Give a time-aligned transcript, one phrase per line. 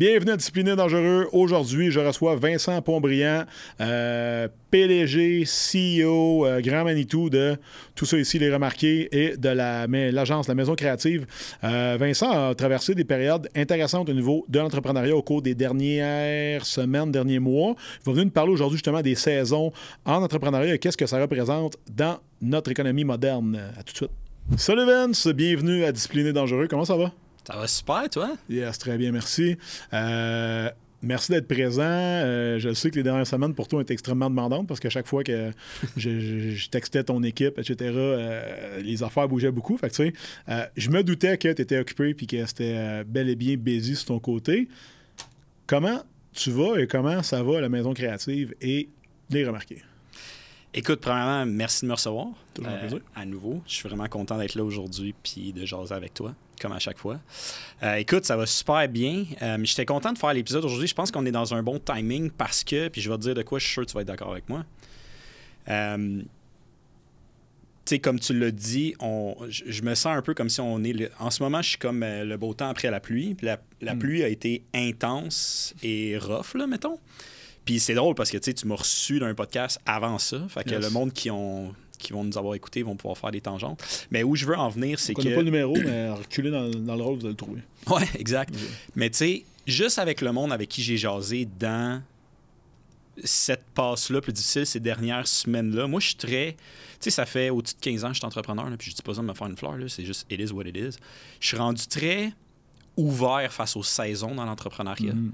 [0.00, 1.28] Bienvenue à Discipliné Dangereux.
[1.30, 3.44] Aujourd'hui, je reçois Vincent Pontbriand,
[3.82, 7.58] euh, PDG, CEO, euh, Grand Manitou de
[7.94, 11.26] tout ça ici, les remarqués, et de l'agence, la, Maison Créative.
[11.64, 16.64] Euh, Vincent a traversé des périodes intéressantes au niveau de l'entrepreneuriat au cours des dernières
[16.64, 17.74] semaines, derniers mois.
[18.00, 19.70] Il va venir nous parler aujourd'hui justement des saisons
[20.06, 23.60] en entrepreneuriat et qu'est-ce que ça représente dans notre économie moderne.
[23.78, 24.12] À tout de suite.
[24.56, 26.68] Salut Vince, bienvenue à Discipliné Dangereux.
[26.70, 27.12] Comment ça va?
[27.50, 28.36] Ça va super, toi?
[28.48, 29.56] Yes, très bien, merci.
[29.92, 30.70] Euh,
[31.02, 31.82] merci d'être présent.
[31.82, 34.90] Euh, je sais que les dernières semaines pour toi ont été extrêmement demandantes parce qu'à
[34.90, 35.50] chaque fois que
[35.96, 39.76] je, textais ton équipe, etc., euh, les affaires bougeaient beaucoup.
[39.76, 40.12] Fait que,
[40.76, 44.06] je me doutais que tu étais occupé et que c'était bel et bien busy sur
[44.06, 44.68] ton côté.
[45.66, 48.88] Comment tu vas et comment ça va à la maison créative et
[49.30, 49.82] les remarquer?
[50.72, 52.28] Écoute, premièrement, merci de me recevoir.
[53.16, 53.60] à nouveau.
[53.66, 56.98] Je suis vraiment content d'être là aujourd'hui puis de jaser avec toi comme à chaque
[56.98, 57.18] fois.
[57.82, 59.24] Euh, écoute, ça va super bien.
[59.42, 60.86] Euh, j'étais content de faire l'épisode aujourd'hui.
[60.86, 63.34] Je pense qu'on est dans un bon timing parce que, puis je vais te dire
[63.34, 64.64] de quoi, je suis sûr que tu vas être d'accord avec moi.
[65.68, 66.22] Euh,
[67.84, 70.84] tu sais, comme tu l'as dit, on, je, me sens un peu comme si on
[70.84, 71.10] est.
[71.18, 73.34] en ce moment, je suis comme le beau temps après la pluie.
[73.34, 73.98] Puis la, hmm.
[73.98, 76.98] pluie a été intense et rough, là, mettons.
[77.64, 80.40] Puis c'est drôle parce que tu m'as reçu d'un podcast avant ça.
[80.48, 83.40] Fait que le monde qui ont qui vont nous avoir écoutés vont pouvoir faire des
[83.40, 84.06] tangentes.
[84.10, 85.22] Mais où je veux en venir, c'est que.
[85.22, 87.62] Pas le numéro, mais reculer dans, dans, le rôle, vous allez le trouver.
[87.88, 88.54] Ouais, exact.
[88.94, 92.02] Mais tu sais, juste avec le monde avec qui j'ai jasé dans
[93.24, 96.52] cette passe-là plus difficile ces dernières semaines-là, moi, je suis très.
[96.52, 98.96] Tu sais, ça fait au-dessus de 15 ans que je suis entrepreneur, là, puis je
[98.96, 100.98] dis pas ça de me faire une fleur, c'est juste it is what it is.
[101.40, 102.32] Je suis rendu très
[102.96, 105.14] ouvert face aux saisons dans l'entrepreneuriat.
[105.14, 105.32] Mm.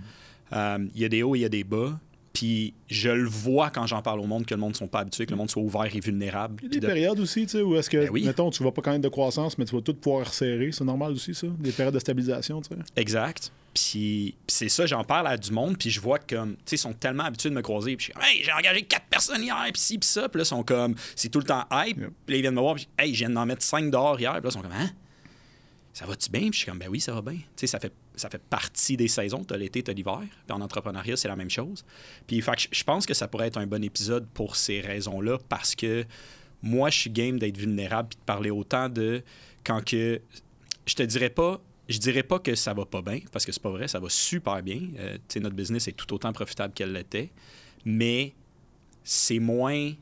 [0.52, 1.98] Euh, il y a des hauts et il y a des bas.
[2.36, 4.98] Puis je le vois quand j'en parle au monde que le monde ne sont pas
[4.98, 6.56] habitués, que le monde soit ouvert et vulnérable.
[6.62, 8.72] Il y a des périodes aussi, tu sais, où est-ce que, ben mettons, tu vas
[8.72, 10.70] pas quand même de croissance, mais tu vas tout pouvoir resserrer.
[10.70, 11.46] C'est normal aussi, ça?
[11.58, 12.82] Des périodes de stabilisation, tu sais.
[12.96, 13.50] Exact.
[13.72, 16.78] Puis, c'est ça, j'en parle à du monde, puis je vois que, tu sais, ils
[16.78, 17.96] sont tellement habitués de me croiser.
[17.96, 20.28] Puis je suis hey, j'ai engagé quatre personnes hier, puis ci, puis ça.
[20.28, 21.96] Puis là, ils sont comme, c'est tout le temps hype.
[21.96, 24.34] Puis là, ils viennent me voir, puis hey, je viens d'en mettre cinq dehors hier.
[24.34, 24.90] Puis là, ils sont comme, hein?
[25.94, 26.42] Ça va-tu bien?
[26.42, 27.38] Puis je suis comme, ben oui, ça va bien.
[27.38, 29.44] Tu sais, ça fait ça fait partie des saisons.
[29.44, 30.22] Tu as l'été, tu as l'hiver.
[30.50, 31.84] En entrepreneuriat, c'est la même chose.
[32.26, 36.04] Puis je pense que ça pourrait être un bon épisode pour ces raisons-là parce que
[36.62, 39.22] moi, je suis game d'être vulnérable puis de parler autant de
[39.64, 40.20] quand que.
[40.86, 41.60] Je te dirais pas.
[41.88, 44.08] Je dirais pas que ça va pas bien, parce que c'est pas vrai, ça va
[44.08, 44.80] super bien.
[44.98, 47.30] Euh, notre business est tout autant profitable qu'elle l'était.
[47.84, 48.34] Mais
[49.04, 49.92] c'est moins.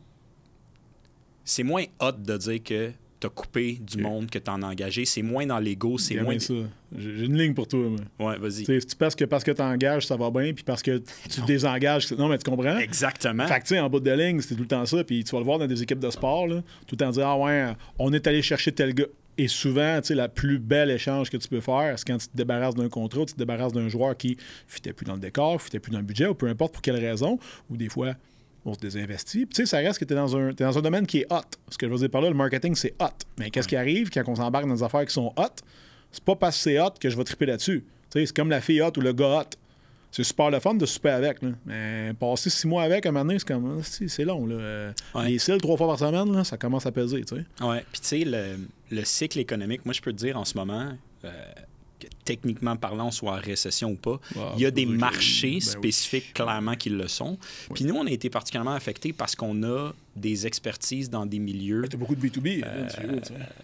[1.45, 2.93] C'est moins hot de dire que
[3.29, 5.05] coupé du monde que tu en as engagé.
[5.05, 6.39] C'est moins dans l'ego, c'est moins.
[6.39, 6.55] ça.
[6.97, 7.81] J'ai une ligne pour toi.
[8.19, 8.31] Moi.
[8.31, 8.65] Ouais, vas-y.
[8.65, 12.11] Tu penses que parce que tu engages, ça va bien, puis parce que tu désengages.
[12.13, 12.79] Non, mais tu comprends?
[12.79, 13.47] Exactement.
[13.47, 15.03] Fait que, tu sais, en bout de ligne, c'était tout le temps ça.
[15.03, 17.27] Puis tu vas le voir dans des équipes de sport, là, tout le temps dire,
[17.27, 19.07] ah ouais, on est allé chercher tel gars.
[19.37, 22.29] Et souvent, tu sais, la plus belle échange que tu peux faire, c'est quand tu
[22.29, 24.37] te débarrasses d'un contrat, tu te débarrasses d'un joueur qui
[24.69, 27.05] fitait plus dans le décor, fitait plus dans le budget, ou peu importe pour quelle
[27.05, 28.15] raison, ou des fois,
[28.65, 29.47] on se désinvestit.
[29.47, 31.43] tu sais, ça reste que tu es, dans un, dans un domaine qui est hot.
[31.71, 33.07] Ce que je veux dire par là, le marketing, c'est hot.
[33.39, 35.55] Mais qu'est-ce qui arrive quand on s'embarque dans des affaires qui sont hot?
[36.11, 37.85] C'est pas parce que c'est hot que je vais triper là-dessus.
[38.11, 39.57] C'est comme la fille hot ou le gars hot.
[40.13, 41.39] C'est super le fun de souper avec.
[41.67, 43.83] Mais passer six mois avec, à un moment donné, c'est comme.
[43.83, 44.47] C'est long.
[44.47, 44.93] Là.
[45.25, 47.25] Les cils, trois fois par semaine, là, ça commence à peser.
[47.33, 47.77] Oui.
[47.91, 48.59] Puis, tu sais, le,
[48.93, 50.93] le, cycle économique, moi, je peux te dire en ce moment,
[51.25, 51.31] euh,
[52.25, 54.21] techniquement parlant, soit en récession ou pas.
[54.57, 57.39] il y a des marchés ben spécifiques clairement qui le sont.
[57.75, 61.85] Puis nous, on a été particulièrement affectés parce qu'on a des expertises dans des milieux.
[61.89, 62.65] Tu as beaucoup de B2B.
[62.65, 63.21] Hein, euh,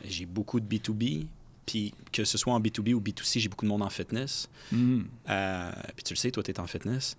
[0.08, 1.26] j'ai beaucoup de B2B.
[1.66, 4.48] Puis que ce soit en B2B ou B2C, j'ai beaucoup de monde en fitness.
[4.72, 5.02] Mm.
[5.28, 7.16] Euh, puis tu le sais, toi, tu es en fitness.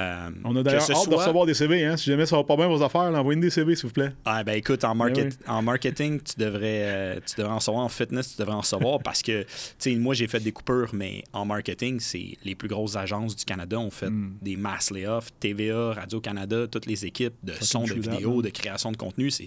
[0.00, 1.84] Euh, on a d'ailleurs hâte de recevoir des CV.
[1.84, 1.96] Hein?
[1.96, 4.10] Si jamais ça va pas bien vos affaires, envoyez-nous des CV, s'il vous plaît.
[4.24, 7.84] Ah, ben écoute, en, ben en marketing, tu devrais, euh, tu devrais en savoir.
[7.84, 10.90] En fitness, tu devrais en savoir parce que, tu sais, moi, j'ai fait des coupures,
[10.92, 14.34] mais en marketing, c'est les plus grosses agences du Canada ont fait hmm.
[14.42, 15.30] des mass layoffs.
[15.38, 19.30] TVA, Radio-Canada, toutes les équipes de son, de vidéo, de création de contenu.
[19.30, 19.46] c'est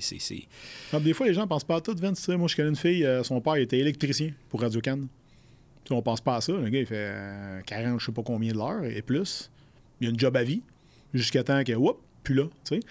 [0.93, 2.25] ah, Des fois, les gens pensent pas à tout, Vince.
[2.29, 4.99] Moi, je connais une fille, euh, son père était électricien pour Radio-Can.
[5.89, 6.53] On pense pas à ça.
[6.53, 7.13] Le gars, il fait
[7.65, 9.49] 40, je sais pas combien de l'heure et plus
[9.99, 10.61] il y a une job à vie
[11.13, 12.43] jusqu'à temps que, whoop, plus là.
[12.63, 12.81] C'est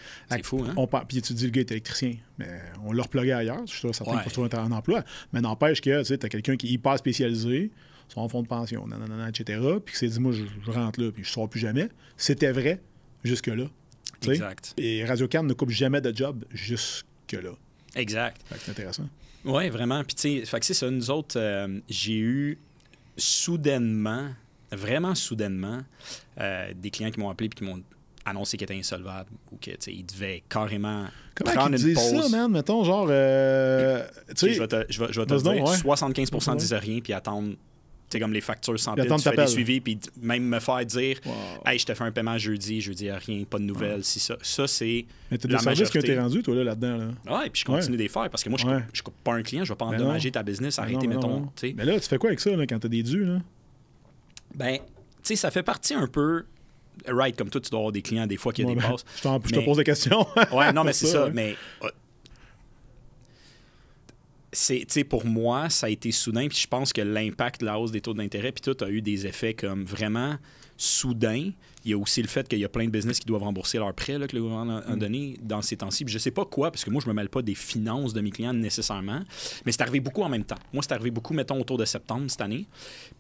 [0.43, 0.73] fou, hein?
[0.77, 2.15] On, puis tu dis, le gars est électricien.
[2.39, 2.49] Mais
[2.85, 3.61] on l'a replugué ailleurs.
[3.67, 4.25] Je suis sûr certain ouais.
[4.31, 5.05] trouver un emploi.
[5.33, 7.71] Mais n'empêche que tu as quelqu'un qui est hyper spécialisé,
[8.09, 9.61] son fonds de pension, nanana, etc.
[9.85, 11.89] Puis qui s'est dit, moi, je, rentre là, puis je ne sors plus jamais.
[12.17, 12.81] C'était vrai
[13.25, 13.67] jusque-là.
[14.27, 14.73] Exact.
[14.79, 17.53] Et Radio Can ne coupe jamais de job jusque-là.
[17.95, 18.41] Exact.
[18.59, 19.09] C'est intéressant.
[19.45, 20.03] Oui, vraiment.
[20.03, 20.91] Puis, tu sais, c'est ça.
[20.91, 22.59] Nous autres, euh, j'ai eu
[23.17, 24.31] soudainement
[24.73, 25.83] vraiment soudainement,
[26.41, 27.81] euh, des clients qui m'ont appelé et qui m'ont
[28.25, 31.05] annoncé qu'ils étaient insolvables ou qu'ils devaient carrément
[31.35, 32.23] Comment prendre une pause.
[32.23, 32.51] ça, man?
[32.51, 33.07] Mettons, genre...
[33.11, 34.05] Euh,
[34.37, 37.55] je vais te, je vais, je vais te dire, 75 ne disaient rien puis attendent
[38.11, 41.19] C'est comme les factures sans pile, tu fais des suivis, puis même me faire dire
[41.25, 41.33] Wow.
[41.67, 44.37] Hey, je te fais un paiement jeudi, jeudi, rien, pas de nouvelles, si ça.
[44.43, 45.05] Ça, c'est.
[45.31, 46.21] Mais t'as La des services été majorité.
[46.21, 46.97] rendus, toi, là, là-dedans.
[46.99, 47.39] Là.
[47.39, 48.75] Ouais, puis je continue de les faire parce que moi, je Ouais.
[48.77, 50.33] coupe, je coupe pas un client, je vais pas Ben endommager non.
[50.35, 51.53] ta business, Ben arrêter, ben non, mettons.
[51.57, 51.75] sais.
[51.77, 53.39] Mais là, tu fais quoi avec ça, là, quand t'as des dus, là?
[54.55, 54.79] Ben,
[55.29, 56.45] sais, ça fait partie un peu.
[57.07, 59.05] Right, comme toi, tu dois avoir des clients des fois qui Ouais, ben, dépassent.
[59.23, 60.27] je, je te pose des questions.
[60.53, 61.25] Ouais, non, mais c'est ça.
[61.27, 61.31] ouais.
[61.35, 61.89] Mais euh,
[64.53, 66.49] c'est, tu sais, pour moi, ça a été soudain.
[66.49, 69.03] Puis je pense que l'impact de la hausse des taux d'intérêt, puis tout, a eu
[69.03, 70.37] des effets comme vraiment
[70.79, 71.51] soudains.
[71.85, 73.79] Il y a aussi le fait qu'il y a plein de business qui doivent rembourser
[73.79, 76.05] leurs prêts là, que le gouvernement a, a donné dans ces temps-ci.
[76.05, 78.21] Puis je sais pas quoi, parce que moi, je me mêle pas des finances de
[78.23, 79.21] mes clients nécessairement.
[79.67, 80.59] Mais c'est arrivé beaucoup en même temps.
[80.73, 82.67] Moi, c'est arrivé beaucoup, mettons, autour de septembre cette année.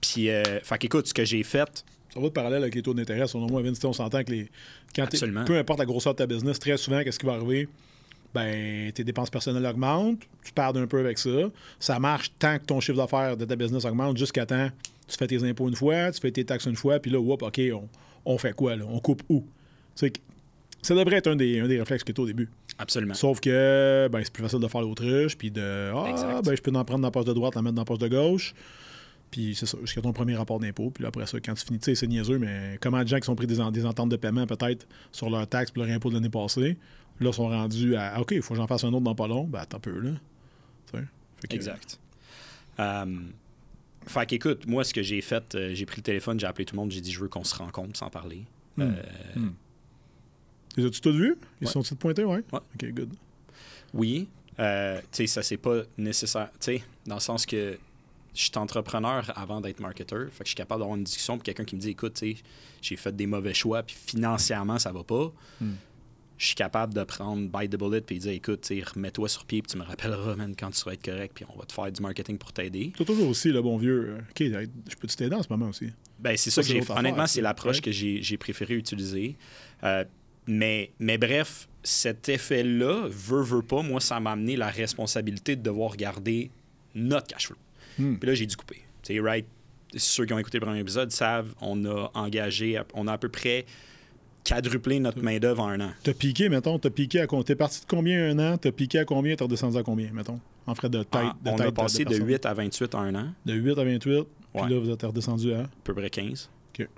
[0.00, 1.85] Puis, euh, fait qu'écoute, ce que j'ai fait,
[2.17, 3.27] Ça va de parallèle avec les taux d'intérêt.
[3.27, 4.49] Selon moi, Vince, on s'entend que les.
[4.95, 5.07] Quand
[5.45, 7.69] peu importe la grosseur de ta business, très souvent, qu'est-ce qui va arriver?
[8.35, 11.31] Ben, tes dépenses personnelles augmentent, tu perds un peu avec ça.
[11.79, 14.69] Ça marche tant que ton chiffre d'affaires de ta business augmente jusqu'à temps
[15.09, 17.43] tu fais tes impôts une fois, tu fais tes taxes une fois, puis là, whoop,
[17.43, 17.89] OK, on,
[18.25, 18.85] on fait quoi, là?
[18.89, 19.45] On coupe où?
[20.01, 20.09] Que-
[20.83, 22.49] ça devrait être un des, un des réflexes tu au début.
[22.79, 23.15] absolument.
[23.15, 26.45] Sauf que ben, c'est plus facile de faire l'autruche, puis de Ah, Exact.
[26.45, 27.99] ben, je peux en prendre dans la poche de droite, la mettre dans la poche
[27.99, 28.55] de gauche.
[29.31, 30.90] Puis c'est ça, jusqu'à ton premier rapport d'impôt.
[30.90, 33.19] Puis là, après ça, quand tu finis, tu sais, c'est niaiseux, mais comment de gens
[33.19, 35.94] qui sont pris des, en- des ententes de paiement peut-être sur leurs taxes pour leur
[35.94, 36.76] impôt de l'année passée,
[37.20, 39.26] là, sont rendus à Ah, OK, il faut que j'en fasse un autre dans pas
[39.26, 39.44] long.
[39.44, 40.11] Ben, attends un peu, là.
[40.93, 41.99] Fait que- Exact.
[42.81, 43.05] Euh,
[44.06, 46.75] fait qu'écoute, moi, ce que j'ai fait, euh, j'ai pris le téléphone, j'ai appelé tout
[46.75, 48.44] le monde, j'ai dit, je veux qu'on se rencontre sans parler.
[48.79, 48.82] Hmm.
[48.82, 48.93] Euh,
[50.76, 51.37] Les as-tu tous vus?
[51.61, 51.72] Ils Ouais.
[51.72, 52.43] sont-ils pointés, ouais?
[52.52, 52.61] Ouais.
[52.75, 53.11] OK, good.
[53.94, 57.79] Oui, euh, tu sais, ça, c'est pas nécessaire, tu sais, dans le sens que
[58.37, 60.29] je suis entrepreneur avant d'être marketeur.
[60.31, 62.37] Fait que je suis capable d'avoir une discussion pour quelqu'un qui me dit, écoute, tu
[62.83, 65.33] j'ai fait des mauvais choix, puis financièrement, ça va pas.
[65.61, 65.73] Hmm.
[66.38, 69.62] Je suis capable de prendre bite the bullet puis dire, écoute, tu remets-toi sur pied,
[69.62, 71.91] puis tu me rappelleras, man, quand tu seras être correct, puis on va te faire
[71.91, 72.93] du marketing pour t'aider.
[72.94, 74.19] T'as toujours aussi le bon vieux.
[74.19, 75.91] euh, OK, je peux t'aider en ce moment aussi?
[76.19, 77.82] Ben, c'est Ça, que j'ai Honnêtement, c'est l'approche Ouais.
[77.82, 79.35] que j'ai j'ai préféré utiliser.
[79.82, 80.05] Euh,
[80.47, 85.62] mais, mais bref, cet effet-là, veut, veut pas, moi, ça m'a amené la responsabilité de
[85.62, 86.50] devoir garder
[86.94, 87.56] notre cash flow.
[87.98, 88.16] Hmm.
[88.16, 88.82] Puis là, j'ai dû couper.
[89.02, 89.46] Tu sais, right,
[89.96, 93.28] ceux qui ont écouté le premier épisode savent, on a engagé, on a à peu
[93.28, 93.64] près
[94.44, 95.90] quadruplé notre main-d'œuvre en un an.
[96.02, 97.44] T'as piqué, mettons, t'as piqué à combien?
[97.44, 98.56] T'es parti de combien un an?
[98.58, 99.34] T'as piqué à combien?
[99.34, 100.38] T'es redescendu à combien, mettons?
[100.66, 101.14] En frais de tête.
[101.20, 102.26] En- de Ah, on tête a passé de, personne?
[102.28, 104.00] 8 à 28 en un an, De 8 à 28.
[104.54, 104.69] Puis Ouais.
[104.70, 105.60] là, vous êtes redescendu à.
[105.62, 106.48] à peu près 15.
[106.78, 106.88] OK.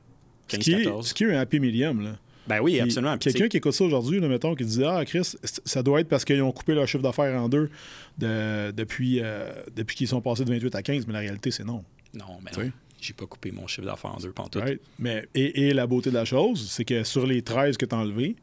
[0.48, 1.08] Ce 15, qui, est, 14.
[1.08, 2.18] ce qui est un happy medium, là.
[2.48, 3.18] Ben oui, absolument.
[3.18, 5.34] Quelqu'un qui écoute ça aujourd'hui, mettons, qui dit Ah, Chris,
[5.64, 7.70] ça doit être parce qu'ils ont coupé leur chiffre d'affaires en deux
[8.18, 11.64] de- depuis, euh, depuis qu'ils sont passés de 28 à 15, mais la réalité, c'est
[11.64, 11.84] non.
[12.14, 12.70] Non, mais non.
[13.00, 14.62] J'ai pas coupé mon chiffre d'affaires en deux pantoutes.
[14.62, 14.80] Right?
[14.98, 17.94] Mais, et, et la beauté de la chose, c'est que sur les 13 que tu
[17.94, 18.34] as enlevés,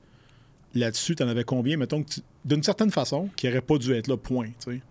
[0.74, 2.06] là-dessus, tu en avais combien, mettons,
[2.46, 4.48] d'une certaine façon, qui n'aurait pas dû être là, point.
[4.66, 4.82] Tu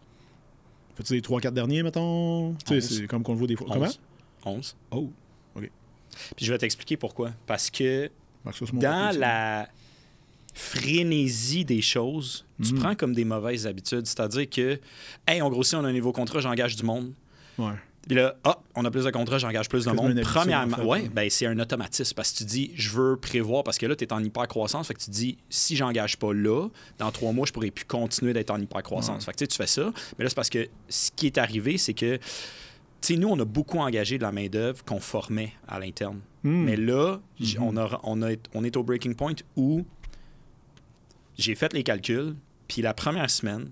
[0.98, 1.12] sais.
[1.14, 2.54] Dire 3-4 derniers, mettons?
[2.66, 2.98] Tu sais, Onze.
[3.00, 3.66] c'est comme qu'on le voit des fois.
[3.70, 4.00] 11.
[4.42, 4.76] Comment 11.
[4.90, 5.10] Oh,
[5.56, 7.32] Puis je vais t'expliquer pourquoi.
[7.46, 8.10] Parce que
[8.74, 9.68] dans la
[10.54, 12.78] frénésie des choses, tu Mhm.
[12.80, 14.06] prends comme des mauvaises habitudes.
[14.06, 14.78] C'est-à-dire que,
[15.26, 17.12] hey, on grossit, on a un nouveau contrat, j'engage du monde.
[17.58, 17.72] Ouais.
[18.06, 20.20] Puis là, hop, on a plus de contrats, j'engage plus de monde.
[20.22, 21.08] Premièrement, en fait, ouais, ouais.
[21.08, 24.04] ben c'est un automatisme parce que tu dis, je veux prévoir, parce que là, tu
[24.04, 26.68] es en hyper-croissance, fait que tu dis, si j'engage pas là,
[26.98, 29.20] dans trois mois, je pourrais plus continuer d'être en hyper-croissance.
[29.20, 29.24] Ouais.
[29.24, 29.90] Fait que tu sais, tu fais ça.
[30.18, 32.20] Mais là, c'est parce que ce qui est arrivé, c'est que, tu
[33.00, 36.20] sais, nous, on a beaucoup engagé de la main-d'œuvre qu'on formait à l'interne.
[36.44, 36.64] Hmm.
[36.64, 37.56] Mais là, Mhm.
[37.62, 39.84] on, a, on, a- on est au breaking point où
[41.38, 42.36] j'ai fait les calculs,
[42.68, 43.70] puis la première semaine,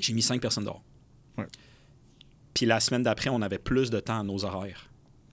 [0.00, 0.82] j'ai mis cinq personnes dehors.
[1.38, 1.46] Ouais.
[2.54, 4.88] Puis la semaine d'après, on avait plus de temps à nos horaires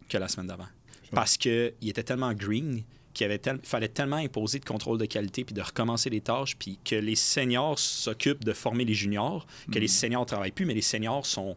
[0.09, 0.67] que la semaine d'avant.
[1.11, 5.43] Parce qu'il était tellement green qu'il avait tel- fallait tellement imposer de contrôle de qualité
[5.45, 9.77] puis de recommencer les tâches, puis que les seniors s'occupent de former les juniors, que
[9.79, 11.55] les seniors ne travaillent plus, mais les seniors sont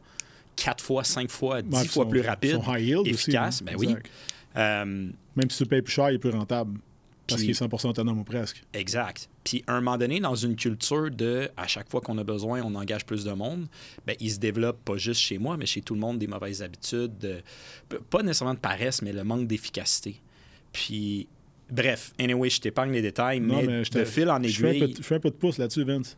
[0.55, 3.63] quatre fois, cinq fois, dix Ouais, fois sont- plus rapides, aussi, efficaces.
[3.63, 3.65] hein.
[3.67, 3.95] ben oui.
[4.57, 6.79] Euh, Même si tu le payes plus cher, il est plus rentable.
[7.29, 8.63] Parce qu'il est 100% autonome ou presque.
[8.73, 9.29] Exact.
[9.43, 12.63] Puis, à un moment donné, dans une culture de à chaque fois qu'on a besoin,
[12.63, 13.67] on engage plus de monde,
[14.07, 16.63] ben, il se développe pas juste chez moi, mais chez tout le monde des mauvaises
[16.63, 17.41] habitudes, de-
[18.11, 20.21] pas nécessairement de paresse, mais le manque d'efficacité.
[20.73, 21.27] Puis,
[21.69, 24.49] bref, anyway, je t'épargne les détails, Non, mais, mais je te- de fil en Je
[24.49, 24.93] fais, un peu, aiguille.
[24.93, 26.17] de- je fais un peu de pouce là-dessus, Vince.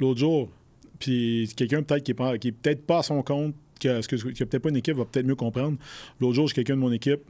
[0.00, 0.50] L'autre jour,
[0.98, 4.00] puis quelqu'un peut-être qui est, pas- qui est peut-être pas à son compte, qui a,
[4.00, 5.78] qui a peut-être pas une équipe, va peut-être mieux comprendre.
[6.20, 7.20] L'autre jour, j'ai quelqu'un de mon équipe,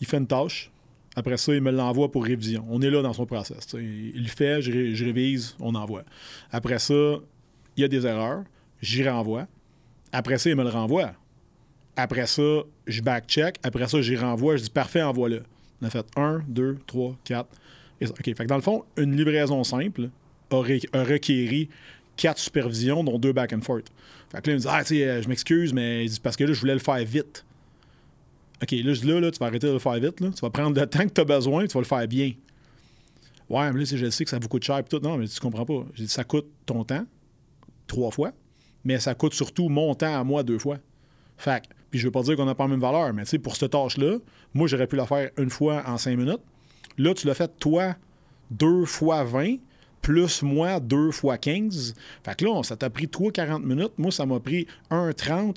[0.00, 0.70] il fait une tâche.
[1.16, 2.64] Après ça, il me l'envoie pour révision.
[2.70, 3.66] On est là dans son process.
[3.74, 6.04] Il le fait, je, je révise, on envoie.
[6.52, 6.94] Après ça,
[7.76, 8.44] il y a des erreurs,
[8.80, 9.46] j'y renvoie.
[10.12, 11.12] Après ça, il me le renvoie.
[11.96, 13.56] Après ça, je back-check.
[13.62, 14.56] Après ça, j'y renvoie.
[14.56, 15.42] Je dis parfait, envoie-le.
[15.82, 17.48] On a fait 1, 2, 3, 4.
[18.00, 18.12] Et ça.
[18.12, 18.24] OK.
[18.24, 20.10] Fait que dans le fond, une livraison simple
[20.50, 21.68] aurait, a requéri
[22.16, 23.86] quatre supervisions, dont deux back and forth.
[24.30, 26.52] Fait que là, il me dit Ah, tu euh, je m'excuse, mais parce que là,
[26.52, 27.44] je voulais le faire vite.
[28.62, 30.20] OK, là, là, tu vas arrêter de le faire vite.
[30.20, 30.30] Là.
[30.34, 32.32] Tu vas prendre le temps que tu as besoin, tu vas le faire bien.
[33.48, 34.82] Ouais, mais là, je sais que ça vous coûte cher.
[34.84, 35.00] Tout.
[35.02, 35.84] Non, mais tu comprends pas.
[36.06, 37.04] Ça coûte ton temps,
[37.86, 38.32] trois fois,
[38.84, 40.78] mais ça coûte surtout mon temps à moi deux fois.
[41.36, 43.38] Fait puis je veux pas dire qu'on n'a pas la même valeur, mais tu sais,
[43.38, 44.18] pour cette tâche-là,
[44.54, 46.40] moi, j'aurais pu la faire une fois en cinq minutes.
[46.98, 47.96] Là, tu l'as fait, toi,
[48.50, 49.56] deux fois 20,
[50.00, 51.94] plus moi, deux fois 15.
[52.24, 53.92] Fait que là, ça t'a pris toi 40 minutes.
[53.98, 55.56] Moi, ça m'a pris 1,30.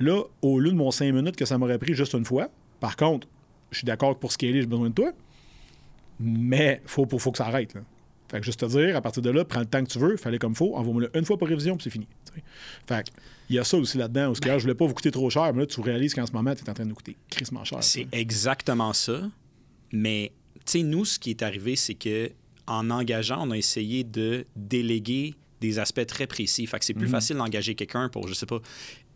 [0.00, 2.48] Là, au lieu de mon 5 minutes que ça m'aurait pris juste une fois.
[2.80, 3.28] Par contre,
[3.70, 5.12] je suis d'accord que pour scaler, j'ai besoin de toi.
[6.18, 7.74] Mais faut, faut, faut que ça arrête.
[7.74, 7.82] Là.
[8.30, 10.16] Fait que juste te dire, à partir de là, prends le temps que tu veux,
[10.16, 12.06] fallait comme faut, envoie-moi-le une fois pour révision, puis c'est fini.
[12.24, 12.42] t'sais.
[12.86, 13.10] Fait que,
[13.48, 14.26] il y a ça aussi là-dedans.
[14.26, 16.26] Parce que là, je voulais pas vous coûter trop cher, mais là, tu réalises qu'en
[16.26, 17.82] ce moment, tu es en train de nous coûter crissement cher.
[17.82, 19.22] C'est exactement ça.
[19.92, 20.32] Mais,
[20.64, 22.30] tu sais, nous, ce qui est arrivé, c'est que
[22.66, 26.66] en engageant, on a essayé de déléguer des aspects très précis.
[26.66, 27.10] Fait que c'est plus Mhm.
[27.12, 28.60] facile d'engager quelqu'un pour, je sais pas,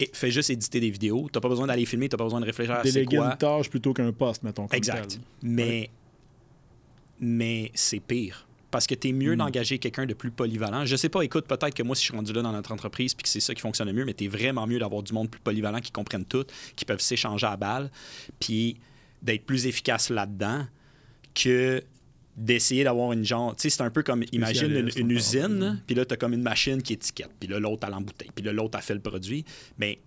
[0.01, 1.29] et- fais juste éditer des vidéos.
[1.33, 3.33] T'as pas besoin d'aller filmer, t'as pas besoin de réfléchir à c'est quoi.
[3.33, 4.67] une tâche plutôt qu'un poste, mettons.
[4.67, 5.09] comme Exact.
[5.09, 5.21] tel.
[5.43, 5.91] Mais,
[7.21, 8.47] mais c'est pire.
[8.71, 9.17] Parce que tu es Hmm.
[9.19, 10.85] mieux d'engager quelqu'un de plus polyvalent.
[10.85, 13.15] Je sais pas, écoute, peut-être que moi, si je suis rendu là dans notre entreprise
[13.15, 15.13] puis que c'est ça qui fonctionne le mieux, mais tu es vraiment mieux d'avoir du
[15.13, 17.91] monde plus polyvalent qui comprennent tout, qui peuvent s'échanger à balle,
[18.41, 18.77] puis
[19.23, 20.67] d'être plus efficace là-dedans
[21.35, 21.83] que
[22.37, 23.55] d'essayer d'avoir une genre.
[23.57, 26.33] Tu sais, c'est un peu comme, imagine une, usine, là, puis là, tu as comme
[26.33, 29.01] une machine qui étiquette, puis là, l'autre, elle l'embouteille, puis là, l'autre, a fait le
[29.01, 29.45] produit.
[29.79, 29.99] Mais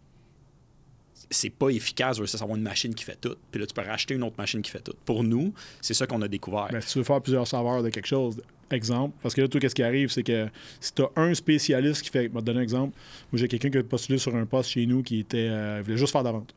[1.30, 3.36] c'est pas efficace versus avoir une machine qui fait tout.
[3.52, 4.94] Puis là, tu peux racheter une autre machine qui fait tout.
[5.06, 6.70] Pour nous, c'est ça qu'on a découvert.
[6.82, 8.42] Si tu veux faire plusieurs saveurs de quelque chose,
[8.72, 10.48] exemple, parce que là, toi, qu'est-ce qui arrive, c'est que
[10.80, 12.24] si tu as un spécialiste qui fait.
[12.28, 12.98] Je vais te donner un exemple.
[13.32, 15.50] Moi, j'ai quelqu'un qui a postulé sur un poste chez nous qui était.
[15.50, 16.54] euh, il voulait juste faire de la vente.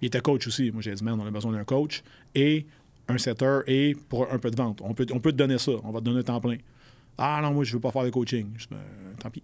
[0.00, 0.70] Il était coach aussi.
[0.70, 2.02] Moi, j'ai dit, man, on a besoin d'un coach
[2.34, 2.66] et
[3.08, 4.80] un setter et pour un peu de vente.
[4.82, 5.72] On peut, on peut te donner ça.
[5.84, 6.56] On va te donner un temps plein.
[7.18, 8.46] Ah non, moi, je veux pas faire de coaching.
[8.56, 8.78] Je Ben,
[9.18, 9.42] tant pis.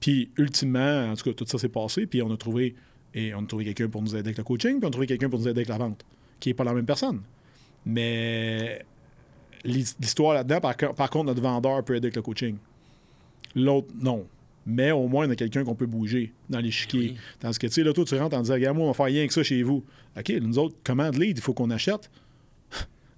[0.00, 2.06] Puis, ultimement, en tout cas, tout ça s'est passé.
[2.06, 2.74] Puis, on a trouvé.
[3.12, 5.06] Et on a trouvé quelqu'un pour nous aider avec le coaching, puis on a trouvé
[5.08, 6.04] quelqu'un pour nous aider avec la vente,
[6.38, 7.20] qui n'est pas la même personne.
[7.84, 8.84] Mais
[9.64, 12.56] l'his- l'histoire là-dedans, par contre, notre vendeur peut aider avec le coaching.
[13.56, 14.26] L'autre, non.
[14.66, 17.00] Mais au moins, on a quelqu'un qu'on peut bouger dans l'échiquier.
[17.00, 17.16] Oui.
[17.40, 19.06] Tandis que, tu sais, là, toi, tu rentres en disant, regarde, moi, on va faire
[19.06, 19.82] rien que ça chez vous.
[20.16, 22.10] OK, nous autres, commande lead, il faut qu'on achète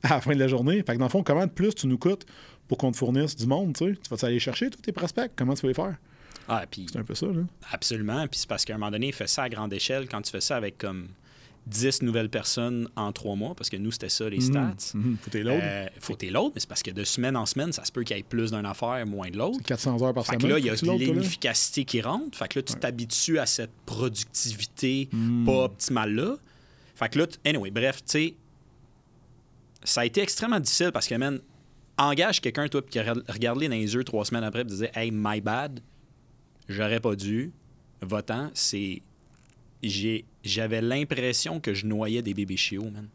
[0.11, 0.82] à la fin de la journée.
[0.87, 2.26] Fait que dans le fond, comment de plus tu nous coûtes
[2.68, 3.99] pour qu'on te fournisse du monde, tu sais?
[4.02, 5.30] Tu vas aller chercher tous tes prospects?
[5.37, 5.97] Comment tu vas les faire?
[6.49, 7.42] Ah, puis C'est un peu ça, là.
[7.71, 8.26] absolument.
[8.28, 10.30] Puis c'est parce qu'à un moment donné, il fait ça à grande échelle quand tu
[10.30, 11.09] fais ça avec comme
[11.68, 14.75] 10 nouvelles personnes en trois mois, parce que nous, c'était ça, les stats.
[14.94, 15.16] Mhm.
[15.23, 15.52] Faut tes loads.
[15.62, 18.02] Euh, faut t'es l'autre, mais c'est parce que de semaine en semaine, ça se peut
[18.02, 19.61] qu'il y ait plus d'une affaire, moins de l'autre.
[19.64, 20.40] 400 heures par Fait semaine.
[20.42, 22.37] que là, il y a l'inefficacité qui rentre.
[22.37, 25.44] Fait que là, tu t'habitues à cette productivité Hmm.
[25.44, 26.37] pas optimale-là.
[26.97, 28.35] Fait que là, anyway, bref, tu sais,
[29.85, 31.41] ça a été extrêmement difficile parce que, man,
[31.99, 34.91] engage quelqu'un, toi, puis qui regarde- regarde-les dans les yeux trois semaines après, puis disait,
[34.95, 35.81] hey, my bad,
[36.69, 37.53] j'aurais pas dû.
[38.01, 39.01] Votant, c'est.
[39.83, 43.07] j'ai- J'avais l'impression que je noyais des bébés chiots, man.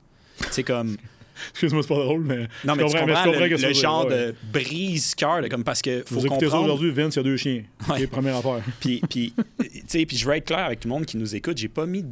[0.52, 0.96] C'est comme.
[1.52, 2.48] Excuse-moi, c'est pas drôle, mais.
[2.64, 4.28] Non, mais tu comprends, comprends je comprends le, tu genre ouais.
[4.28, 6.64] de brise-cœur, comme parce que faut Vous comprendre.
[6.64, 7.64] aujourd'hui, Vince, il y a deux chiens.
[7.90, 7.96] Ouais.
[7.98, 8.62] C'est la première affaire.
[8.80, 11.36] Puis, puis, tu sais, puis je veux être clair avec tout le monde qui nous
[11.36, 12.04] écoute, j'ai pas mis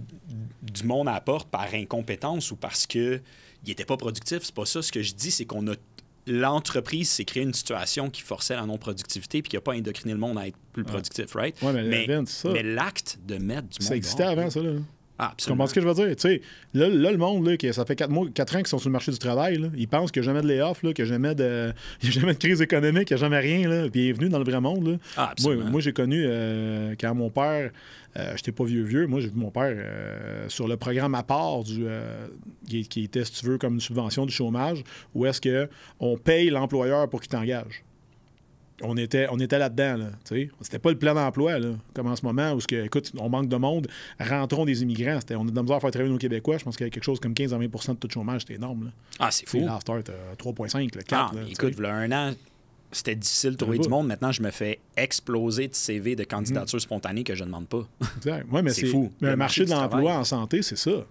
[0.62, 3.22] du monde à la porte par incompétence ou parce que
[3.65, 4.39] il était pas productif.
[4.43, 4.81] C'est pas ça.
[4.81, 5.75] Ce que je dis, c'est qu'on a
[6.27, 10.19] l'entreprise s'est créée une situation qui forçait la non-productivité puis qui a pas indocriné le
[10.19, 11.55] monde à être plus productif, right?
[11.62, 14.72] Ouais, mais, ça, mais l'acte de mettre du monde ça existait dehors, avant, ça, là.
[15.17, 16.07] Ah, Tu comprends ce que je veux dire?
[16.15, 16.41] Tu sais,
[16.74, 18.93] là, là, le monde, là, ça fait 4 mois, quatre ans qu'ils sont sur le
[18.93, 21.05] marché du travail, là, ils pensent qu'il n'y a jamais de layoff, qu'il n'y a
[21.05, 23.69] jamais de, il y a jamais de crise économique, qu'il n'y a jamais rien.
[23.69, 23.88] Là.
[23.88, 24.88] Bienvenue dans le vrai monde.
[24.88, 24.98] Là.
[25.15, 27.72] Ah, Moi, moi j'ai connu euh, quand mon père,
[28.17, 31.24] euh, j'étais pas vieux vieux, moi j'ai vu mon père euh, sur le programme à
[31.24, 32.27] part du, euh,
[32.67, 35.69] qui, qui était, si tu veux, comme une subvention du chômage, où est-ce que
[36.00, 37.84] on paye l'employeur pour qu'il t'engage.
[38.82, 40.50] On était, on était là-dedans, là, tu sais.
[40.62, 43.48] C'était pas le plan d'emploi, là, comme en ce moment, où, que, écoute, on manque
[43.48, 43.88] de monde,
[44.20, 45.17] rentrons des immigrants.
[45.22, 46.58] C'était, on a de la misère à faire travailler nos Québécois.
[46.58, 48.55] Je pense qu'il y a quelque chose comme 15 à 20% de de chômage, c'était
[48.55, 48.91] énorme, là.
[49.20, 49.60] Ah, c'est fou.
[49.62, 52.34] là, after, t'as 3,5, le 4, Ah, là, écoute, voilà un an,
[52.91, 54.08] c'était difficile de trouver du monde.
[54.08, 57.88] Maintenant, je me fais exploser de CV de candidatures spontanées que je ne demande pas.
[58.25, 59.12] Ouais, mais C'est c'est, fou.
[59.22, 61.05] mais Le marché de l'emploi en santé, c'est ça.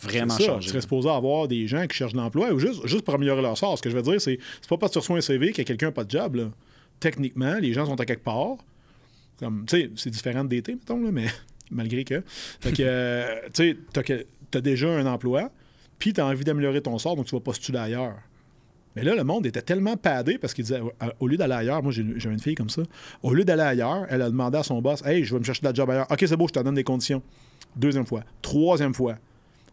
[0.00, 0.56] Vraiment ça.
[0.60, 3.40] Tu serais supposé avoir des gens qui cherchent de l'emploi ou juste, juste pour améliorer
[3.42, 3.78] leur sort.
[3.78, 5.62] Ce que je veux dire, c'est c'est pas parce que tu reçois un CV que
[5.62, 6.34] quelqu'un n'a pas de job.
[6.34, 6.50] Là.
[7.04, 8.56] Techniquement, les gens sont à quelque part.
[9.38, 11.26] Comme, tu sais, c'est différent d'été, mettons, là, mais
[11.70, 12.22] malgré que.
[12.60, 14.02] Fait que, euh, tu sais, t'as
[14.50, 15.50] t'as déjà un emploi,
[15.98, 18.16] puis tu as envie d'améliorer ton sort, donc tu vas postuler ailleurs.
[18.96, 21.82] Mais là, le monde était tellement padé parce qu'il disait, euh, au lieu d'aller ailleurs,
[21.82, 22.80] moi j'ai une fille comme ça,
[23.22, 25.60] au lieu d'aller ailleurs, elle a demandé à son boss, hey, je vais me chercher
[25.60, 26.06] de la job ailleurs.
[26.10, 27.20] Ok, c'est beau, je te donne des conditions.
[27.76, 28.22] Deuxième fois.
[28.40, 29.18] Troisième fois.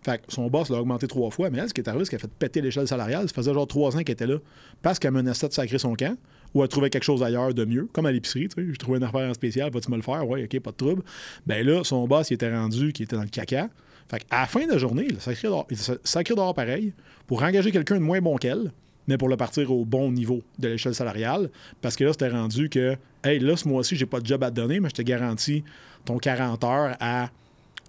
[0.04, 2.12] Fait que son boss l'a augmenté trois fois, mais elle, ce qui est arrivé, c'est
[2.12, 3.30] qu'elle a fait péter l'échelle salariale.
[3.30, 4.38] Ça faisait genre trois ans qu'elle était là
[4.82, 6.18] parce qu'elle menaçait de sacrer son camp
[6.54, 8.48] ou elle trouvait quelque chose ailleurs de mieux, comme à l'épicerie.
[8.50, 10.28] Tu sais, je trouvais une affaire en spécial, vas-tu me le faire?
[10.28, 11.04] Ouais, ok, pas de trouble.
[11.46, 13.70] Ben là, son boss, il était rendu, qui était dans le caca.
[14.10, 16.94] Fait à la fin de la journée, il sacré dehors pareil
[17.28, 18.72] pour engager quelqu'un de moins bon qu'elle,
[19.08, 21.50] mais pour le partir au bon niveau de l'échelle salariale.
[21.82, 24.52] Parce que là, c'était rendu que, hey, là, ce mois-ci, j'ai pas de job à
[24.52, 25.64] te donner, mais je te garantis
[26.04, 27.30] ton 40 heures à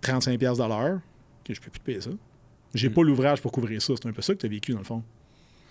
[0.03, 1.01] 35$ de l'heure,
[1.45, 2.11] que je peux plus te payer ça.
[2.75, 2.95] J'ai mm.
[2.95, 3.95] pas l'ouvrage pour couvrir ça.
[3.97, 5.03] C'est un peu ça que tu as vécu, dans le fond,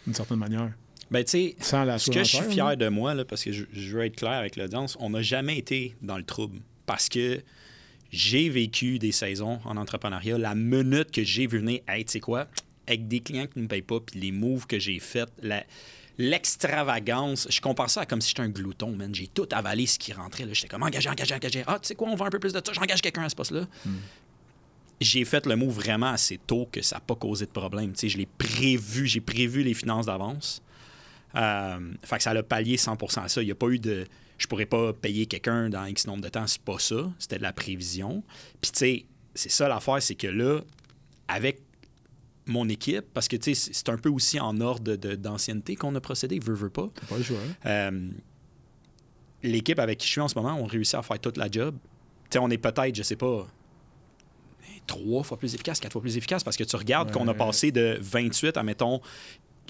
[0.05, 0.71] d'une certaine manière.
[1.11, 4.05] Ben, tu sais, ce que je suis fier de moi, là, parce que je, veux
[4.05, 6.59] être clair avec l'audience, on n'a jamais été dans le trouble.
[6.85, 7.41] Parce que
[8.11, 10.37] j'ai vécu des saisons en entrepreneuriat.
[10.37, 12.47] La minute que j'ai vu venir, hey, tu sais quoi,
[12.87, 15.29] avec des clients qui ne me payent pas, puis les moves que j'ai faits,
[16.17, 19.13] l'extravagance, je compare ça à comme si j'étais un glouton, man.
[19.13, 20.45] J'ai tout avalé ce qui rentrait.
[20.53, 21.63] J'étais comme engagé, engagé, engagé.
[21.67, 23.35] Ah, tu sais quoi, on va un peu plus de ça, j'engage quelqu'un à ce
[23.35, 23.67] poste-là.
[23.85, 23.97] Hmm.
[25.01, 27.91] J'ai fait le move vraiment assez tôt que ça n'a pas causé de problème.
[27.91, 30.61] Tu sais, je l'ai prévu, j'ai prévu les finances d'avance.
[31.35, 33.41] Euh, fait que ça a pallié 100% à ça.
[33.41, 34.05] Il n'y a pas eu de.
[34.37, 37.11] Je pourrais pas payer quelqu'un dans X nombre de temps, c'est pas ça.
[37.19, 38.23] C'était de la prévision.
[38.59, 40.61] Puis, tu sais, c'est ça l'affaire, c'est que là,
[41.27, 41.61] avec
[42.47, 46.55] mon équipe, parce que c'est un peu aussi en ordre d'ancienneté qu'on a procédé, veut,
[46.55, 46.89] veut pas.
[47.07, 47.37] pas le choix.
[47.65, 48.09] Euh,
[49.43, 51.75] l'équipe avec qui je suis en ce moment, on réussit à faire toute la job.
[52.29, 53.47] sais, on est peut-être, je sais pas,
[54.87, 57.71] trois fois plus efficace, quatre fois plus efficace, parce que tu regardes qu'on a passé
[57.71, 59.01] de 28 à, mettons,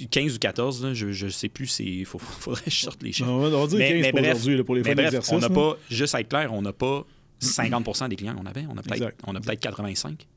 [0.08, 3.30] 15 ou 14, je ne sais plus, il faudrait que je sorte les chiffres.
[3.30, 6.16] on va dire 15 mais, pour aujourd'hui, pour les mais bref, on n'a pas, juste
[6.16, 7.06] à être clair, on n'a pas
[7.42, 9.16] 50% des clients qu'on avait, on a peut-être
[9.46, 10.28] peut 85.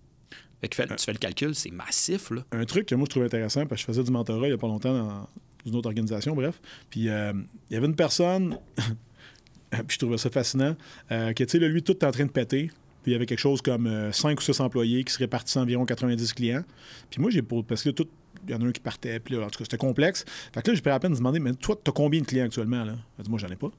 [0.61, 2.31] Fait que tu fais le calcul, c'est massif.
[2.31, 2.43] Là.
[2.53, 4.55] Un truc que moi je trouve intéressant, parce que je faisais du mentorat il n'y
[4.55, 5.29] a pas longtemps dans
[5.67, 6.61] une autre organisation, bref.
[6.91, 7.33] Puis euh,
[7.71, 8.59] il y avait une personne,
[9.71, 10.77] puis je trouvais ça fascinant,
[11.13, 12.71] euh, que tu sais, lui, tout est en train de péter.
[13.03, 15.59] Puis il y avait quelque chose comme 5 euh, ou 6 employés qui se répartissaient
[15.59, 16.65] environ 90 clients.
[17.11, 18.09] Puis moi, j'ai parce que tout,
[18.47, 20.25] il y en a un qui partait, puis là, en tout cas, c'était complexe.
[20.53, 22.27] Fait que là, j'ai pris la peine de demander, mais toi, tu as combien de
[22.27, 22.85] clients actuellement?
[22.85, 22.95] Là?
[23.19, 23.71] dit, moi, j'en ai pas.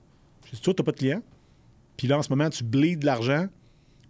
[0.45, 1.23] J'ai dit, toi, tu pas de clients?
[1.97, 3.47] Puis là, en ce moment, tu bleeds de l'argent,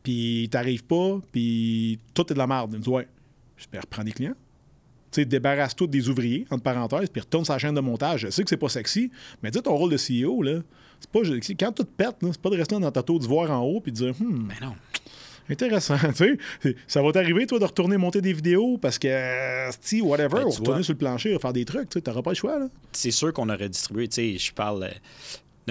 [0.03, 2.71] puis t'arrives pas, puis tout est de la merde.
[2.73, 3.07] Il me dit, ouais.
[3.57, 4.35] Je dis, reprends des clients.
[5.11, 8.21] Tu sais, débarrasse-toi des ouvriers, entre parenthèses, puis retourne sa chaîne de montage.
[8.21, 10.61] Je sais que c'est pas sexy, mais dis ton rôle de CEO, là,
[10.99, 11.19] c'est pas,
[11.59, 13.97] quand tout pète, c'est pas de rester dans ta tour d'ivoire en haut puis de
[13.97, 14.73] dire, hmm, mais non.
[15.49, 16.75] Intéressant, tu sais.
[16.87, 20.83] Ça va t'arriver, toi, de retourner monter des vidéos parce que, si, whatever, ben, retourner
[20.83, 22.67] sur le plancher, faire des trucs, tu n'auras pas le choix, là.
[22.91, 24.83] C'est sûr qu'on aurait distribué, tu sais, je parle.
[24.83, 24.89] Euh,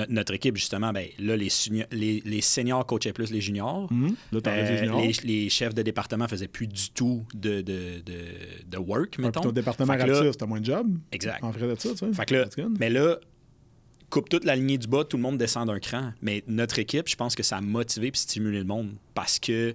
[0.09, 1.49] notre équipe, justement, ben, là, les,
[1.93, 3.87] les, les, seniors coachaient plus les juniors.
[3.93, 4.09] Mmh.
[4.47, 8.15] Euh, les, chefs de département faisaient plus du tout de, de, de,
[8.67, 9.41] de work, mettons.
[9.41, 10.99] ton département t'as moins de job.
[11.13, 11.45] Exact.
[11.45, 12.13] En vrai de ça, tu sais.
[12.13, 12.47] Fait que là,
[12.81, 13.19] mais là,
[14.15, 16.13] coupe toute la lignée du bas, tout le monde descend d'un cran.
[16.23, 19.75] Mais notre équipe, je pense que ça a motivé et stimulé le monde parce que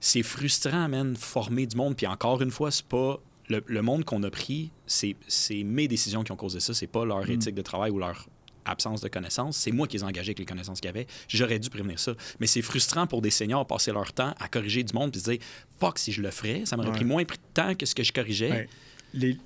[0.00, 1.94] c'est frustrant, man, former du monde.
[1.94, 3.20] Puis encore une fois, c'est pas.
[3.48, 5.16] Le, monde qu'on a pris, c'est
[5.64, 6.72] mes décisions qui ont causé ça.
[6.72, 7.32] C'est pas leur mm.
[7.32, 8.28] éthique de travail ou leur
[8.64, 9.56] absence de connaissances.
[9.56, 11.08] C'est moi qui les ai engagés avec les connaissances qu'il y avait.
[11.28, 12.14] J'aurais dû prévenir ça.
[12.38, 15.30] Mais c'est frustrant pour des seniors passer leur temps à corriger du monde puis se
[15.30, 15.40] dire
[15.80, 18.12] fuck, si je le ferais, ça m'aurait pris moins de temps que ce que je
[18.12, 18.68] corrigeais.
[19.12, 19.36] Les,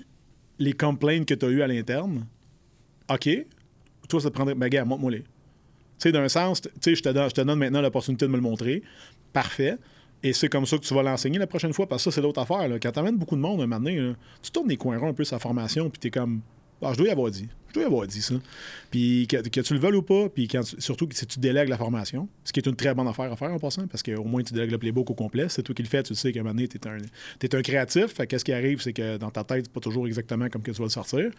[0.59, 2.27] les complaints que tu as eues à l'interne,
[3.09, 3.29] OK,
[4.09, 4.55] toi, ça te prendrait.
[4.55, 5.21] Ben, gars, montre-moi les.
[5.21, 5.27] Tu
[5.99, 8.83] sais, d'un sens, tu sais, je te donne, donne maintenant l'opportunité de me le montrer.
[9.33, 9.79] Parfait.
[10.25, 12.23] Et c'est comme ça que tu vas l'enseigner la prochaine fois, parce que ça, c'est
[12.23, 12.67] l'autre affaire.
[12.67, 12.79] Là.
[12.79, 15.25] Quand t'amènes beaucoup de monde un moment donné, tu tournes les coins ronds un peu
[15.25, 16.41] sa formation, puis t'es comme.
[16.83, 17.47] Ah, je dois y avoir dit.
[17.69, 18.35] Je dois y avoir dit ça.
[18.91, 22.29] Puis que, tu le veuilles ou pas, puis quand, surtout si tu délègues la formation,
[22.43, 24.55] ce qui est une très bonne affaire à faire en passant, parce qu'au moins tu
[24.55, 25.49] délègues le playbook au complet.
[25.49, 26.99] C'est toi qui le fais, tu sais qu'à un moment donné, tu un,
[27.43, 28.07] es un créatif.
[28.07, 30.71] Fait qu'est-ce qui arrive, c'est que dans ta tête, c'est pas toujours exactement comme que
[30.71, 31.31] tu vas le sortir.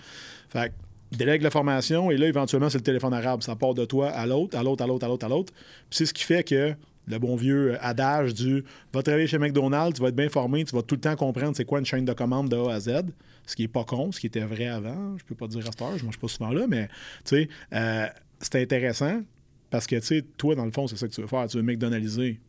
[0.49, 0.71] Fait
[1.11, 3.41] délègue la formation et là, éventuellement, c'est le téléphone arabe.
[3.41, 5.53] Ça part de toi à l'autre, à l'autre, à l'autre, à l'autre, à l'autre.
[5.53, 6.75] Puis c'est ce qui fait que
[7.07, 8.63] le bon vieux adage du
[8.93, 11.55] va travailler chez McDonald's, tu vas être bien formé, tu vas tout le temps comprendre
[11.55, 13.03] c'est quoi une chaîne de commande de A à Z,
[13.45, 15.17] ce qui est pas con, ce qui était vrai avant.
[15.17, 16.87] Je peux pas dire à cette heure, je mange pas souvent là, mais
[17.23, 18.07] tu sais, euh,
[18.39, 19.21] c'était intéressant
[19.69, 21.57] parce que tu sais, toi, dans le fond, c'est ça que tu veux faire, tu
[21.57, 22.39] veux McDonaldiser.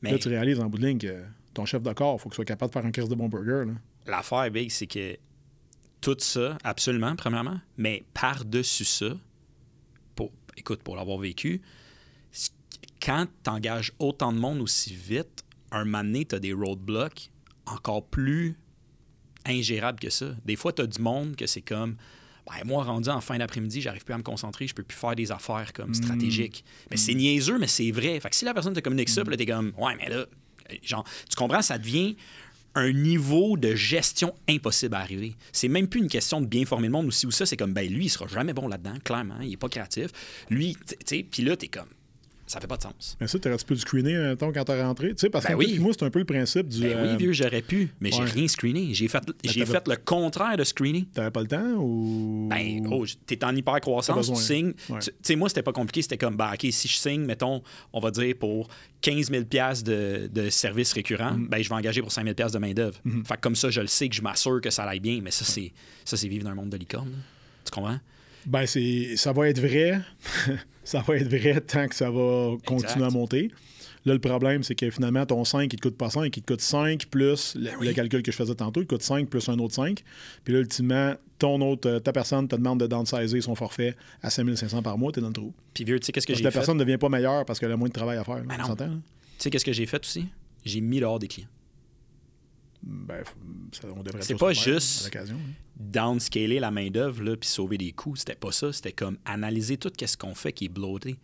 [0.00, 2.28] Mais là, tu réalises en bout de ligne que ton chef de corps, il faut
[2.30, 3.64] qu'il soit capable de faire un crise de bon burger.
[4.06, 5.16] L'affaire, Big, c'est que
[6.14, 9.10] tout ça, absolument, premièrement, mais par-dessus ça,
[10.14, 11.60] pour, écoute, pour l'avoir vécu,
[13.02, 17.30] quand tu engages autant de monde aussi vite, un moment donné, tu as des roadblocks
[17.66, 18.56] encore plus
[19.44, 20.34] ingérables que ça.
[20.44, 21.96] Des fois, tu as du monde que c'est comme.
[22.46, 25.14] Ben, moi, rendu en fin d'après-midi, j'arrive plus à me concentrer, je peux plus faire
[25.14, 25.94] des affaires comme hmm.
[25.94, 26.64] stratégiques.
[26.90, 28.18] Mais c'est niaiseux, mais c'est vrai.
[28.20, 29.28] Fait que si la personne te communique ça, mm.
[29.28, 30.24] là, t'es comme, ouais, mais là,
[30.82, 32.16] genre, tu comprends, ça devient
[32.78, 35.34] un niveau de gestion impossible à arriver.
[35.52, 37.72] C'est même plus une question de bien former le monde aussi ou ça, c'est comme,
[37.72, 40.08] ben lui, il sera jamais bon là-dedans, clairement, il est pas créatif.
[40.50, 41.88] Lui, tu sais, puis là, t'es comme,
[42.48, 43.16] Ça fait pas de sens.
[43.20, 45.10] Mais ça, t'aurais-tu pu le screener, mettons, quand t'as rentré?
[45.10, 45.78] Tu sais, parce que Ben oui.
[45.78, 46.80] moi, c'est un peu le principe du.
[46.80, 48.30] Ben euh, oui, vieux, j'aurais pu, mais j'ai ouais.
[48.30, 48.94] rien screené.
[48.94, 51.06] J'ai fait, j'ai t'avais- fait le contraire de screener.
[51.14, 52.48] T'avais pas le temps ou?
[52.50, 54.72] Ben, oh, t'es en hyper croissance, T'as tu signes.
[54.88, 54.98] Ouais.
[55.00, 56.02] Tu sais, moi, c'était pas compliqué.
[56.02, 58.68] C'était comme, ben, OK, si je signe, mettons, on va dire pour
[59.02, 59.44] 15 000
[59.84, 61.48] de, de services récurrents, Mm-hmm.
[61.48, 62.98] ben, je vais engager pour 5 000 de main-d'œuvre.
[63.26, 65.20] Fait que comme ça, je le sais que je m'assure que ça aille bien.
[65.22, 65.72] Mais ça, c'est
[66.04, 67.10] ça c'est vivre dans un monde de licorne.
[67.10, 67.16] là.
[67.64, 67.98] Tu comprends?
[68.46, 70.00] Ben, c'est, ça va être vrai.
[70.84, 73.50] ça va être vrai tant que ça va continuer à monter.
[74.04, 76.52] Là, le problème, c'est que finalement, ton 5, il te coûte pas 5, il te
[76.52, 77.86] coûte 5 plus le, Ben oui.
[77.88, 80.02] le calcul que je faisais tantôt, il te coûte 5 plus un autre 5.
[80.44, 84.30] Puis là, ultimement, ton autre, euh, ta personne te demande de downsizer son forfait à
[84.30, 85.52] 5500 par mois, t'es dans le trou.
[85.74, 86.58] Puis vieux, tu sais, qu'est-ce que j'ai la fait?
[86.58, 88.36] personne ne devient pas meilleure parce qu'elle a moins de travail à faire.
[88.36, 89.00] là, Ben hein?
[89.38, 90.26] Tu sais, qu'est-ce que j'ai fait aussi?
[90.64, 91.48] J'ai mis dehors des clients.
[92.82, 93.22] Ben,
[93.72, 95.24] ça, on devrait C'est pas le juste- hein.
[95.78, 98.16] downscaler la main-d'œuvre là, puis sauver des coûts.
[98.16, 98.72] C'était pas ça.
[98.72, 101.16] C'était comme analyser tout ce qu'on fait qui est bloaté.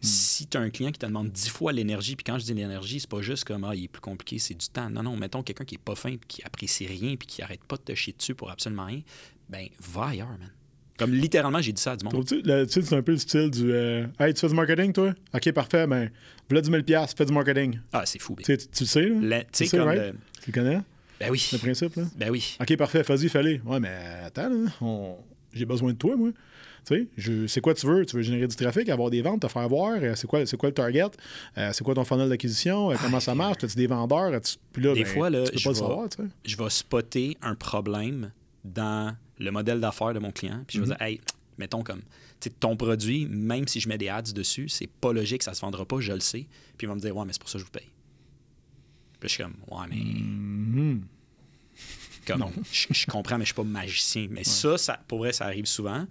[0.00, 2.54] Si tu as un client qui te demande 10 fois l'énergie, puis quand je dis
[2.54, 4.90] l'énergie, c'est pas juste comme ah, il est plus compliqué, c'est du temps.
[4.90, 7.62] Non, non, mettons quelqu'un qui est pas fin, puis qui apprécie rien, puis qui arrête
[7.64, 9.02] pas de te chier dessus pour absolument rien,
[9.48, 10.50] ben va ailleurs, man.
[10.98, 12.14] Comme littéralement, j'ai dit ça à du monde.
[12.16, 14.92] Le- tu sais, c'est un peu le style du euh, Hey, tu fais du marketing,
[14.92, 15.14] toi?
[15.34, 16.10] Ok, parfait, ben,
[16.48, 17.78] voilà 10 000 fais du marketing.
[17.92, 18.34] Ah, c'est fou.
[18.34, 18.42] ben.
[18.44, 19.20] Tu sais, tu, tu le sais, là?
[19.22, 19.86] La- Tu sais, sais, comme.
[19.88, 20.02] right?
[20.02, 20.80] le- Tu le connais,
[21.26, 21.48] Ben oui.
[21.52, 22.04] le principe, là?
[22.16, 22.56] Ben oui.
[22.60, 23.60] Ok, parfait, vas-y, fallait.
[23.64, 23.94] Ouais, mais
[24.26, 25.16] attends, là, on-
[25.52, 26.30] j'ai besoin de toi, moi.
[26.84, 28.04] Tu sais, je- c'est quoi tu veux?
[28.04, 29.92] Tu veux générer du trafic, avoir des ventes, te faire voir?
[30.02, 31.04] Euh, C'est quoi, c'est quoi le target?
[31.56, 32.90] Euh, c'est quoi ton funnel d'acquisition?
[32.90, 33.62] Euh, comment ça marche?
[33.62, 34.32] As-tu des vendeurs?
[34.34, 36.22] As-tu- Puis là, Des ben, fois, là, tu peux je pas le vais- savoir, tu
[36.22, 36.28] sais.
[36.44, 38.32] je vais spotter un problème
[38.64, 40.64] dans le modèle d'affaires de mon client.
[40.66, 40.96] Puis je vais Mhm.
[40.96, 41.20] dire, hey,
[41.56, 42.02] mettons comme,
[42.40, 45.60] tu ton produit, même si je mets des ads dessus, c'est pas logique, ça se
[45.60, 46.46] vendra pas, je le sais.
[46.76, 47.86] Puis il va me dire, ouais, mais c'est pour ça que je vous paye.
[49.22, 49.96] Puis je suis comme, ouais, mais.
[49.96, 51.02] Mhm.
[52.26, 54.26] Comme, je, je comprends, mais je suis pas magicien.
[54.30, 56.06] Mais ça, ça, pour vrai, ça arrive souvent.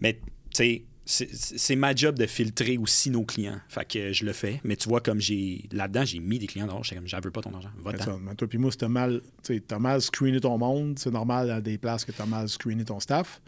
[0.00, 0.20] Mais, tu
[0.52, 3.60] sais, c'est- ma job de filtrer aussi nos clients.
[3.68, 4.60] Fait que je le fais.
[4.64, 5.64] Mais tu vois, comme j'ai.
[5.72, 6.82] Là-dedans, j'ai mis des clients dehors.
[6.84, 7.70] J'étais comme, j'en veux pas ton argent.
[7.78, 8.18] Va-t'en.
[8.34, 9.20] toi puis moi, t'as mal,
[9.66, 13.00] t'as mal screené ton monde, c'est normal à des places que t'as mal screené ton
[13.00, 13.40] staff.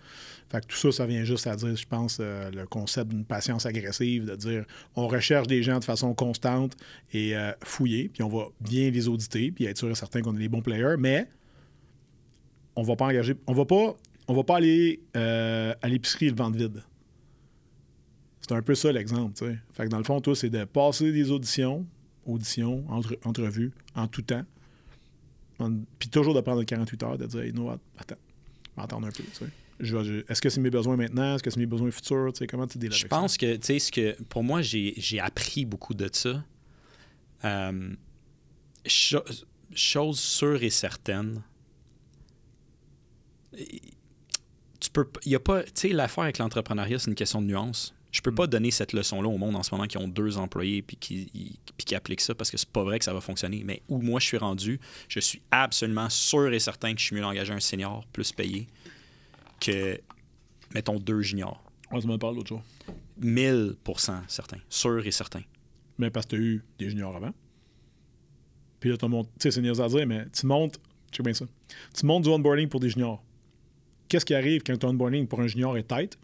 [0.49, 3.25] Fait que tout ça, ça vient juste à dire, je pense, euh, le concept d'une
[3.25, 4.65] patience agressive, de dire
[4.95, 6.77] on recherche des gens de façon constante
[7.13, 10.41] et euh, puis on va bien les auditer, puis être sûr et certain qu'on est
[10.41, 11.29] les bons players, mais
[12.77, 13.97] on va pas engager, on va pas,
[14.29, 16.83] on va pas aller euh, à l'épicerie le ventre vide.
[18.47, 19.59] C'est un peu ça l'exemple, tu sais.
[19.73, 21.85] Fait que dans le fond, toi, c'est de passer des auditions,
[22.25, 24.45] auditions, entre, entrevues, en tout temps.
[25.99, 28.15] Puis toujours de prendre 48 heures, de dire, hey, no, attends,
[28.77, 29.47] attendre un peu, tu sais.
[29.81, 31.35] Je vais- je- Est-ce que c'est mes besoins maintenant?
[31.35, 32.33] Est-ce que c'est mes besoins futurs?
[32.33, 34.95] Tu sais, comment tu deals Je pense que, tu sais, ce que pour moi, j'ai
[34.97, 36.45] j'ai appris beaucoup de ça.
[37.45, 37.95] Euh,
[38.87, 39.25] cho-
[39.75, 41.43] chose sûre et certaine.
[44.81, 47.47] Tu peux il y a pas tu sais l'affaire avec l'entrepreneuriat c'est une question de
[47.47, 47.95] nuance.
[48.17, 50.39] Je peux pas donner cette leçon là au monde en ce moment qui ont deux
[50.39, 53.13] employés puis qui ils- puis qui appliquent ça parce que c'est pas vrai que ça
[53.13, 57.01] va fonctionner mais où moi je suis rendu, je suis absolument sûr et certain que
[57.01, 58.69] je suis mieux d'engager un senior plus payé
[59.61, 60.01] que
[60.75, 61.63] mettons deux juniors.
[61.91, 61.95] ça?
[61.95, 62.63] Ouais, tu m'en parles l'autre jour.
[63.21, 64.59] 1000% certain.
[64.71, 65.43] Sûr et certain.
[65.99, 67.35] Mais parce que tu as eu des juniors avant.
[68.81, 70.81] Puis là, tu montes, tu sais, c'est à dire, mais tu montes,
[71.13, 71.45] check bien ça.
[71.95, 73.23] Tu montes du onboarding pour des juniors.
[74.09, 76.19] Qu'est-ce qui arrive quand ton onboarding pour un junior est tight?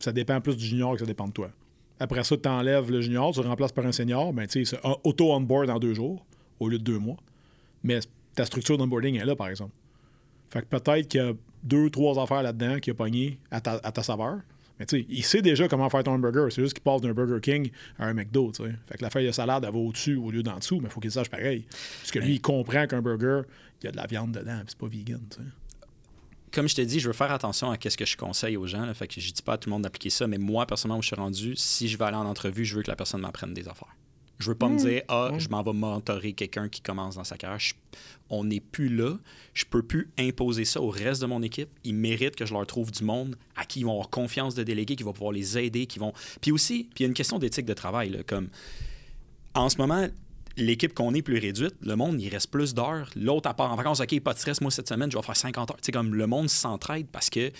[0.00, 1.50] Ça dépend plus du junior que ça dépend de toi.
[2.00, 4.78] Après ça, tu enlèves le junior, tu le remplaces par un senior, ben, tu sais,
[5.04, 6.24] auto-onboard en deux jours
[6.58, 7.18] au lieu de deux mois.
[7.84, 8.00] Mais
[8.34, 9.72] ta structure d'onboarding est là, par exemple.
[10.48, 11.32] Fait que peut-être qu'il y a
[11.62, 14.40] deux, trois affaires là-dedans qui a pogné à ta, à ta saveur.
[14.78, 16.50] Mais tu sais, il sait déjà comment faire ton hamburger.
[16.50, 18.50] C'est juste qu'il passe d'un Burger King à un McDo.
[18.54, 20.90] Fait que la feuille de salade, elle va au-dessus au lieu d'en dessous, mais il
[20.90, 21.66] faut qu'il sache pareil.
[22.00, 23.42] Parce que lui, il comprend qu'un burger,
[23.82, 25.48] il y a de la viande dedans, puis c'est pas vegan, tu sais.
[26.52, 28.84] Comme je t'ai dit, je veux faire attention à ce que je conseille aux gens.
[28.84, 28.92] là.
[28.94, 31.02] fait que je dis pas à tout le monde d'appliquer ça, mais moi, personnellement, où
[31.02, 33.54] je suis rendu, si je vais aller en entrevue, je veux que la personne m'apprenne
[33.54, 33.94] des affaires.
[34.40, 37.36] Je veux pas me dire, ah, je m'en vais mentorer quelqu'un qui commence dans sa
[37.36, 37.58] carrière.
[37.60, 37.74] Je-
[38.30, 39.18] on n'est plus là.
[39.52, 41.68] Je peux plus imposer ça au reste de mon équipe.
[41.84, 44.62] Ils méritent que je leur trouve du monde à qui ils vont avoir confiance de
[44.62, 46.14] déléguer, qui vont pouvoir les aider, qui vont.
[46.40, 48.08] Puis aussi, puis il y a une question d'éthique de travail.
[48.08, 48.48] là, comme
[49.54, 50.08] en ce moment,
[50.56, 53.10] l'équipe qu'on est plus réduite, le monde, il reste plus d'heures.
[53.16, 55.36] L'autre, à part en vacances, OK, pas de stress, moi, cette semaine, je vais faire
[55.36, 55.76] 50 heures.
[55.76, 57.50] Tu sais, comme le monde s'entraide parce que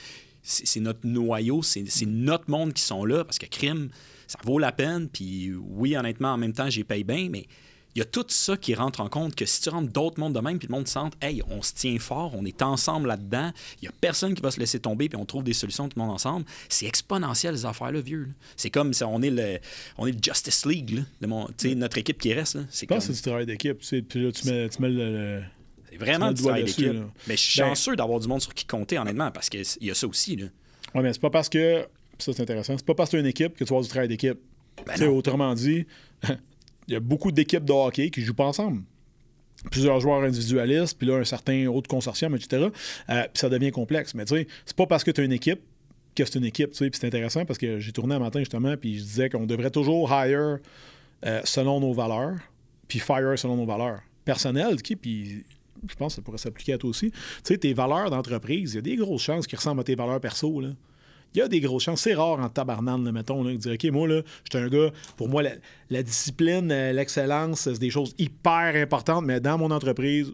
[0.42, 3.90] c'est notre noyau, c'est c'est notre monde qui sont là parce que crime,
[4.26, 5.08] ça vaut la peine.
[5.08, 7.46] Puis oui, honnêtement, en même temps, j'y paye bien, mais
[7.94, 10.34] il y a tout ça qui rentre en compte que si tu rentres d'autres mondes
[10.34, 13.50] de même, puis le monde sent, hey, on se tient fort, on est ensemble là-dedans,
[13.80, 15.98] il n'y a personne qui va se laisser tomber, puis on trouve des solutions tout
[15.98, 18.28] le monde ensemble, c'est exponentiel, ces affaires-là, vieux.
[18.56, 19.58] C'est comme si on est le,
[19.98, 22.54] on est le Justice League, là, notre équipe qui reste.
[22.54, 22.62] là.
[22.70, 23.78] C'est Je comme- pense que c'est du travail d'équipe.
[23.78, 25.42] Puis là, tu mets, tu mets le- le
[25.90, 26.92] c'est vraiment du travail d'équipe.
[27.26, 29.90] Mais je suis Ben- chanceux d'avoir du monde sur qui compter, honnêtement, parce qu'il y
[29.90, 30.36] a ça aussi.
[30.36, 30.46] Là.
[30.94, 31.84] Ouais, mais c'est pas parce que.
[32.18, 32.76] Ça, c'est intéressant.
[32.76, 34.38] C'est pas parce que tu as une équipe que tu vas avoir du travail d'équipe.
[34.86, 35.86] Ben autrement dit,
[36.90, 38.82] il y a beaucoup d'équipes de hockey qui jouent pas ensemble.
[39.70, 42.68] Plusieurs joueurs individualistes, puis là, un certain autre consortium, etc.
[43.08, 44.12] Euh, puis ça devient complexe.
[44.14, 45.60] Mais tu sais, c'est pas parce que tu as une équipe
[46.16, 46.72] que c'est une équipe.
[46.72, 46.90] tu sais.
[46.90, 49.70] Puis c'est intéressant parce que j'ai tourné un matin, justement, puis je disais qu'on devrait
[49.70, 50.58] toujours hire
[51.24, 52.38] euh, selon nos valeurs,
[52.88, 54.74] puis fire selon nos valeurs personnelles.
[54.74, 54.96] ok?
[55.00, 55.44] Puis
[55.88, 57.12] je pense que ça pourrait s'appliquer à toi aussi.
[57.12, 59.94] Tu sais, tes valeurs d'entreprise, il y a des grosses chances qui ressemblent à tes
[59.94, 60.60] valeurs perso.
[60.60, 60.70] Là.
[61.34, 62.00] Il y a des grosses chances.
[62.02, 64.68] C'est rare en tabarnane, là, mettons, là, de dire OK, moi, là, je suis un
[64.68, 65.52] gars, pour moi, la,
[65.90, 70.32] la discipline, euh, l'excellence, c'est des choses hyper importantes, mais dans mon entreprise,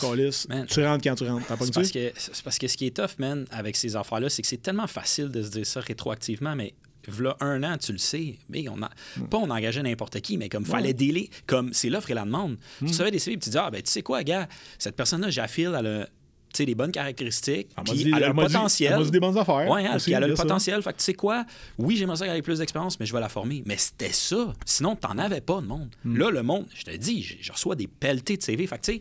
[0.00, 0.48] calisse.
[0.48, 0.66] Man.
[0.66, 1.46] Tu rentres quand tu rentres.
[1.48, 4.42] C'est parce, que, c'est parce que ce qui est tough, man, avec ces affaires-là, c'est
[4.42, 6.74] que c'est tellement facile de se dire ça rétroactivement, mais
[7.08, 8.36] v'là un an, tu le sais.
[8.48, 8.90] Mais on a,
[9.28, 12.58] Pas on engageait n'importe qui, mais comme fallait délai, comme c'est l'offre et la demande.
[12.80, 12.86] Hmm.
[12.86, 15.74] Tu savais des CV, tu dis, ah, ben, tu sais quoi, gars, cette personne-là, j'affile,
[15.78, 16.08] elle a
[16.52, 18.96] tu sais, des bonnes caractéristiques, puis elle a le m'a dit- potentiel.
[19.00, 19.68] elle des bonnes affaires.
[19.70, 20.82] Ouais, aussi, elle a le potentiel.
[20.82, 21.44] Fait que tu sais quoi,
[21.78, 23.62] oui, j'aimerais ça qu'elle ait plus d'expérience, mais je vais la former.
[23.66, 24.52] Mais c'était ça.
[24.64, 25.90] Sinon, t'en avais pas de monde.
[26.04, 26.16] Hmm.
[26.16, 28.66] Là, le monde, je te dis, je, reçois des pelletés de CV.
[28.66, 29.00] Fait que tu sais,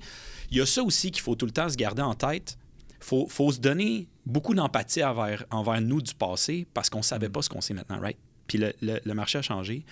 [0.52, 2.58] il y a ça aussi qu'il faut tout le temps se garder en tête.
[3.00, 7.32] Faut, faut se donner beaucoup d'empathie envers, envers nous du passé parce qu'on savait Hmm.
[7.32, 8.18] pas ce qu'on sait maintenant, right?
[8.48, 9.86] Puis le, le- le marché a changé.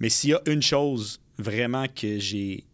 [0.00, 2.64] Mais s'il y a une chose vraiment que j'ai.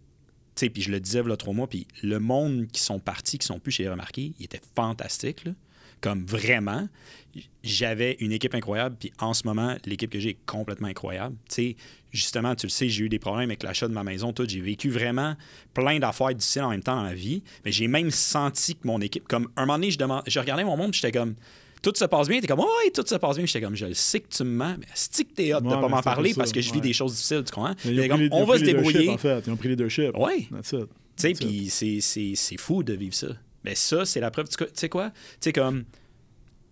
[0.56, 3.38] Puis je le disais il y a trois mois, puis le monde qui sont partis,
[3.38, 5.52] qui sont plus chez Remarqué, il était fantastique, là.
[6.00, 6.88] Comme vraiment.
[7.62, 11.36] J'avais une équipe incroyable, puis en ce moment, l'équipe que j'ai est complètement incroyable.
[11.48, 11.76] Tu sais,
[12.12, 14.46] justement, tu le sais, j'ai eu des problèmes avec l'achat de ma maison, tout.
[14.48, 15.36] J'ai vécu vraiment
[15.74, 17.42] plein d'affaires difficiles en même temps dans ma vie.
[17.64, 20.76] Mais j'ai même senti que mon équipe, comme un moment donné, je, je regardais mon
[20.76, 21.34] monde, j'étais comme.
[21.86, 23.46] Tout se passe bien, t'es comme, oh, oui, tout se passe bien.
[23.46, 25.80] J'étais comme, je le sais que tu me mens, mais que t'es hot de Ouais,
[25.80, 26.80] pas m'en parler parce que je vis ouais.
[26.82, 27.74] des choses difficiles, tu comprends?
[28.08, 29.08] Comme, on ont va pris se débrouiller.
[29.10, 30.16] En fait, ils ont pris les leadership.
[30.18, 30.48] Ouais.
[30.64, 30.76] Tu
[31.14, 33.28] sais, puis c'est- fou de vivre ça.
[33.64, 34.48] Mais ça, c'est la preuve.
[34.48, 35.10] Tu sais quoi?
[35.10, 35.84] Tu sais, comme,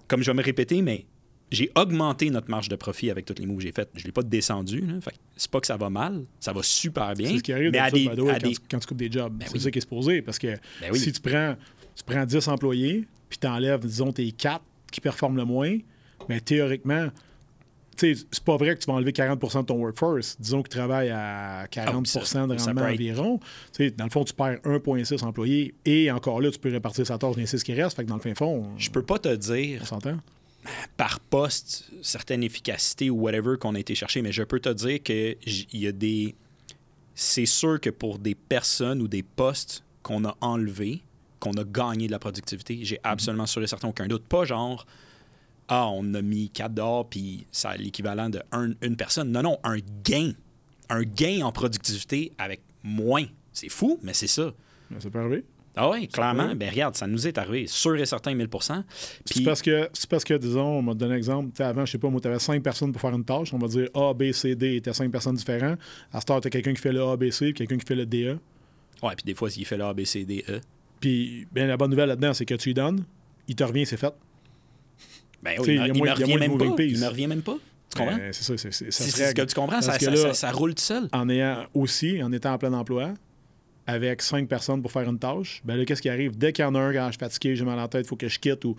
[0.09, 1.07] comme je vais me répéter, mais
[1.53, 3.91] j'ai augmenté notre marge de profit avec tous les moves que j'ai faits.
[3.95, 4.81] Je ne l'ai pas descendu.
[4.81, 5.01] là.
[5.01, 6.25] Fait que c'est pas que ça va mal.
[6.41, 7.31] Ça va super bien.
[7.31, 9.13] C'est ce qui arrive mais à des, à quand, des- tu, quand tu coupes des
[9.13, 9.33] jobs.
[9.33, 9.61] Ben c'est oui.
[9.61, 10.23] ça qui est supposé.
[10.23, 10.49] Parce que
[10.81, 10.99] Ben oui.
[10.99, 11.55] si tu prends,
[11.95, 14.61] tu prends 10 employés, puis tu enlèves, disons, tes 4
[14.95, 15.77] qui performent le moins,
[16.29, 17.09] mais théoriquement,
[17.97, 20.37] c'est pas vrai que tu vas enlever 40 de ton workforce.
[20.41, 23.41] Disons que tu travailles à 40 Ah, ça- de rendement environ.
[23.97, 27.37] Dans le fond, tu perds 1,6 employés et encore là, tu peux répartir sa tâche
[27.37, 27.97] les 6 qui restent.
[27.97, 30.19] Fait que dans le fin fond, Je peux pas te dire on s'entend.
[30.97, 35.01] par poste certaine efficacité ou whatever qu'on a été chercher, mais je peux te dire
[35.03, 36.35] que j- il y a des.
[37.15, 41.01] C'est sûr que pour des personnes ou des postes qu'on a enlevés,
[41.45, 44.25] qu'on a gagné de la productivité, j'ai absolument sûr et certain aucun doute.
[44.25, 44.87] Pas genre
[45.69, 49.31] Ah, on a mis 4 dehors puis ça a l'équivalent de un- une personne.
[49.33, 50.33] Non, non, un gain.
[50.91, 53.25] Un gain en productivité avec moins.
[53.53, 54.53] C'est fou, mais c'est ça.
[54.91, 55.45] Mais Ça peut arriver.
[55.77, 56.55] Ah oui, clairement.
[56.55, 57.67] Ben regarde, ça nous est arrivé.
[57.67, 58.85] Sûr et certain, 1000%
[59.25, 61.49] C'est parce que, c'est parce que, disons, on m'a donné un exemple.
[61.51, 63.53] Tu sais, avant, je sais pas, moi, tu avais cinq personnes pour faire une tâche.
[63.55, 65.79] On va dire A, B, C, D étaient cinq personnes différentes.
[66.13, 67.87] À ce temps, tu as quelqu'un qui fait le A, B, C, puis quelqu'un qui
[67.87, 68.39] fait le D, E.
[69.03, 70.61] Ouais, puis des fois, s'il fait le A, B, C, D, E.
[71.05, 73.05] Puis, bien, la bonne nouvelle là-dedans, c'est que tu lui donnes,
[73.47, 74.15] il te revient, c'est fait.
[75.43, 76.75] Ben oui, il me, revient même pas.
[76.75, 76.93] piece.
[76.93, 77.59] Il me revient même pas.
[77.91, 78.17] Tu comprends?
[78.17, 80.51] Ben, c'est ça, c'est, ce que tu comprends, ça, Parce que ça, là, ça- ça
[80.51, 81.11] roule tout seul.
[81.13, 83.13] En ayant aussi, en étant en plein emploi,
[83.87, 86.39] avec cinq personnes pour faire une tâche, ben là, qu'est-ce qui arrive?
[86.39, 88.07] Dès qu'il y en a un, quand je suis fatigué, j'ai mal à la tête,
[88.07, 88.75] il faut que je quitte ou.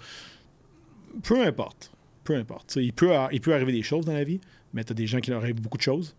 [1.22, 1.92] Peu importe.
[2.24, 2.76] Peu importe.
[2.78, 4.42] Il, peut, il peut arriver des choses dans la vie,
[4.74, 6.16] mais tu as des gens qui leur arrivent beaucoup de choses.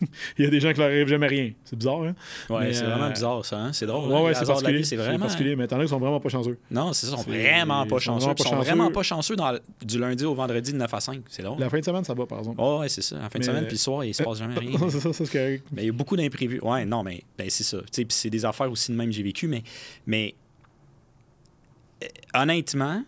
[0.38, 1.52] il y a des gens qui leur arrivent jamais rien.
[1.64, 2.14] C'est bizarre, hein?
[2.48, 3.58] Ouais, c'est euh, vraiment bizarre, ça.
[3.58, 3.72] hein?
[3.72, 4.10] C'est drôle.
[4.10, 4.22] Ouais, hein?
[4.22, 4.84] ouais, c'est la particulier.
[4.84, 5.18] C'est vraiment.
[5.18, 6.58] particulier, mais t'en as qui sont vraiment pas chanceux.
[6.70, 7.16] Non, c'est ça.
[7.16, 8.28] Ils sont vraiment pas chanceux.
[8.30, 8.56] Ils sont chanceux.
[8.56, 11.22] vraiment pas chanceux dans du lundi au vendredi de 9 à 5.
[11.28, 11.58] C'est drôle.
[11.60, 12.60] La fin de semaine, ça va, par exemple.
[12.60, 13.16] Ouais, ouais, c'est ça.
[13.16, 14.78] En fin de semaine, puis le soir, il se passe jamais rien.
[14.88, 15.64] c'est ça, c'est correct.
[15.72, 16.60] Mais il y a beaucoup d'imprévus.
[16.62, 17.78] Ouais, non, mais ben, c'est ça.
[17.92, 19.62] Puis c'est des affaires aussi de même j'ai vécu, mais,
[20.06, 20.34] mais
[22.02, 23.02] euh, honnêtement,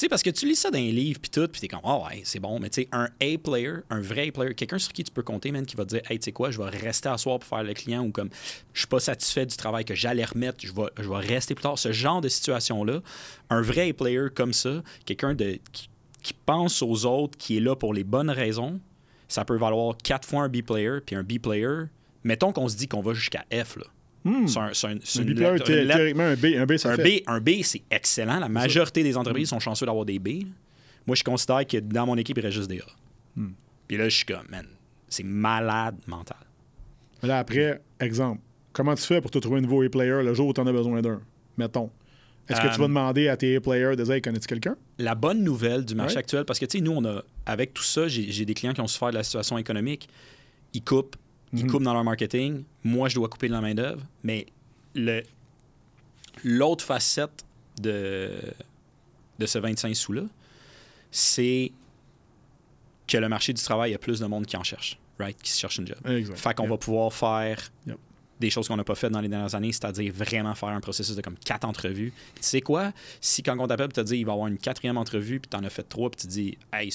[0.00, 1.98] sais, parce que tu lis ça dans les livres, puis tout, puis t'es comme, ah
[1.98, 5.10] ouais, c'est bon, mais tu sais, un A-player, un vrai A-player, quelqu'un sur qui tu
[5.10, 7.16] peux compter, man, qui va te dire, hey, tu sais quoi, je vais rester à
[7.16, 8.30] pour faire le client, ou comme,
[8.72, 11.78] je suis pas satisfait du travail que j'allais remettre, je vais, rester plus tard.
[11.78, 13.00] Ce genre de situation-là,
[13.50, 15.90] un vrai A-player comme ça, quelqu'un qui,
[16.22, 18.80] qui pense aux autres, qui est là pour les bonnes raisons,
[19.28, 21.84] ça peut valoir quatre fois un B-player, puis un B-player,
[22.24, 23.84] mettons qu'on se dit qu'on va jusqu'à F, là.
[24.24, 24.46] Hmm.
[24.46, 27.20] C'est un, un- une lettre- théoriquement, B, un B, ça un fait.
[27.20, 28.38] B, un B c'est excellent.
[28.38, 30.44] La majorité des entreprises sont chanceux d'avoir des B.
[31.06, 32.84] Moi, je considère que dans mon équipe, il reste juste des A.
[33.36, 33.52] Hmm.
[33.88, 34.66] Puis là, je suis comme, man,
[35.08, 36.36] c'est malade mental.
[37.22, 38.40] Mais là, après, exemple,
[38.72, 40.72] comment tu fais pour te trouver un nouveau A-player le jour où tu en as
[40.72, 41.20] besoin d'un?
[41.56, 41.90] Mettons.
[42.48, 44.76] Est-ce que tu Euh, vas demander à tes A-players de dire, connais-tu quelqu'un?
[44.98, 46.20] La bonne nouvelle du marché Ouais.
[46.20, 48.80] actuel, parce que, tu sais, nous, on a, avec tout ça, j'ai des clients qui
[48.80, 50.08] ont souffert de la situation économique.
[50.74, 51.16] Ils coupent,
[51.52, 51.70] ils Mhm.
[51.70, 52.64] coupent dans leur marketing.
[52.84, 54.02] Moi, je dois couper de la main-d'œuvre.
[54.22, 54.46] Mais
[54.94, 55.22] le-
[56.44, 57.44] l'autre facette
[57.80, 58.30] de,
[59.38, 60.22] de ce 25 sous-là,
[61.10, 61.72] c'est
[63.06, 64.98] que le marché du travail, il y a plus de monde qui en cherche.
[65.18, 65.98] right, qui cherchent une job.
[66.06, 66.38] Exact.
[66.38, 66.70] Fait qu'on Yep.
[66.70, 67.98] va pouvoir faire Yep.
[68.40, 71.14] des choses qu'on n'a pas faites dans les dernières années, c'est-à-dire vraiment faire un processus
[71.14, 72.10] de comme quatre entrevues.
[72.34, 72.92] Puis tu sais quoi?
[73.20, 75.48] Si quand on t'appelle et te dit il va y avoir une quatrième entrevue, puis
[75.50, 76.90] t'en as fait trois, puis tu te dis Hey,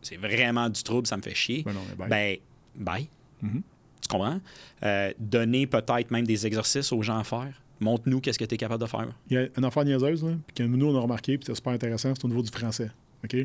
[0.00, 1.64] c'est vraiment du trouble, ça me fait chier.
[1.64, 2.08] Ben non, bye.
[2.08, 2.36] Ben,
[2.76, 3.08] bye.
[3.44, 3.62] Mhm.
[4.02, 4.40] Tu comprends?
[4.82, 7.60] Euh, donner peut-être même des exercices aux gens à faire.
[7.80, 9.08] Montre-nous qu'est-ce que tu es capable de faire.
[9.30, 11.56] Il y a une affaire niaiseuse, là, puis que nous, on a remarqué, puis c'était
[11.56, 12.90] super intéressant, c'est au niveau du français.
[13.24, 13.36] OK?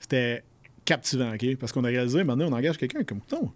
[0.00, 0.42] C'était
[0.84, 1.56] captivant, OK?
[1.56, 3.52] Parce qu'on a réalisé, maintenant, on engage quelqu'un comme, non,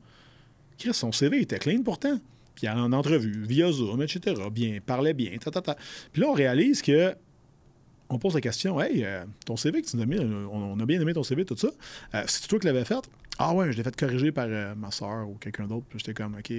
[0.79, 2.19] Chris, son CV était clean pourtant.
[2.55, 5.77] Puis en entrevue, via Zoom, etc., bien, parlait bien, ta, ta, ta.
[6.13, 7.15] Puis là, on réalise que
[8.09, 10.79] on pose la question, hey, euh, ton CV que tu nous as mis, euh, on,
[10.79, 11.69] a bien aimé ton CV, tout ça.
[12.15, 13.09] Euh, c'est toi qui l'avais fait?
[13.39, 15.87] Ah ouais, je l'ai fait corriger par ma soeur ou quelqu'un d'autre.
[15.89, 16.53] Puis j'étais comme, OK.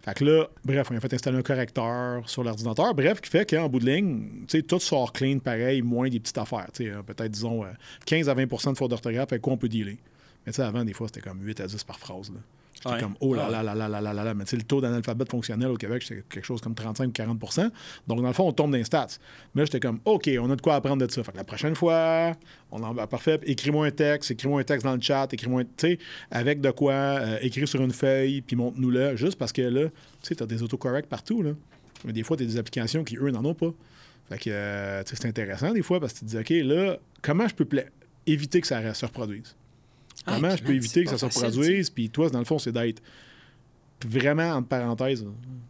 [0.00, 2.94] Fait que là, bref, on a fait installer un correcteur sur l'ordinateur.
[2.94, 6.20] Bref, qui fait qu'en bout de ligne, tu sais, tout sort clean pareil, moins des
[6.20, 6.68] petites affaires.
[6.72, 7.68] Peut-être, disons, euh,
[8.06, 9.98] 15 à 20% de fautes d'orthographe, avec quoi on peut dealer.
[10.46, 12.30] Mais tu sais, avant, des fois, c'était comme 8 à 10 par phrase.
[12.30, 12.40] Là.
[12.80, 13.00] J'étais Ouais.
[13.00, 13.52] comme, oh là Ouais.
[13.52, 14.34] là là là là là là là.
[14.34, 17.70] Mais tu sais, le taux d'analphabète fonctionnel au Québec, c'était quelque chose comme 35-40%
[18.06, 19.08] Donc, dans le fond, on tombe dans les stats.
[19.54, 21.24] Mais là, j'étais comme, OK, on a de quoi apprendre de ça.
[21.24, 22.36] Fait que la prochaine fois,
[22.70, 23.40] on en va parfait.
[23.44, 25.98] Écris-moi un texte, écris-moi un texte dans le chat, écris-moi, un- tu sais,
[26.30, 29.16] avec de quoi, euh, écrire sur une feuille, puis montre-nous-le.
[29.16, 31.50] Juste parce que là, tu sais, t'as des autocorrects partout, là.
[32.04, 33.72] Mais des fois, t'as des applications qui, eux, n'en ont pas.
[34.28, 36.50] Fait que, euh, tu sais, c'est intéressant des fois parce que tu te dis, OK,
[36.68, 37.66] là, comment je peux
[38.26, 39.56] éviter que ça se reproduise?
[40.28, 41.90] Ah, Comment puis je peux éviter que ça se reproduise?
[41.90, 43.02] Puis toi, dans le fond, c'est d'être
[44.04, 45.26] vraiment, entre parenthèses,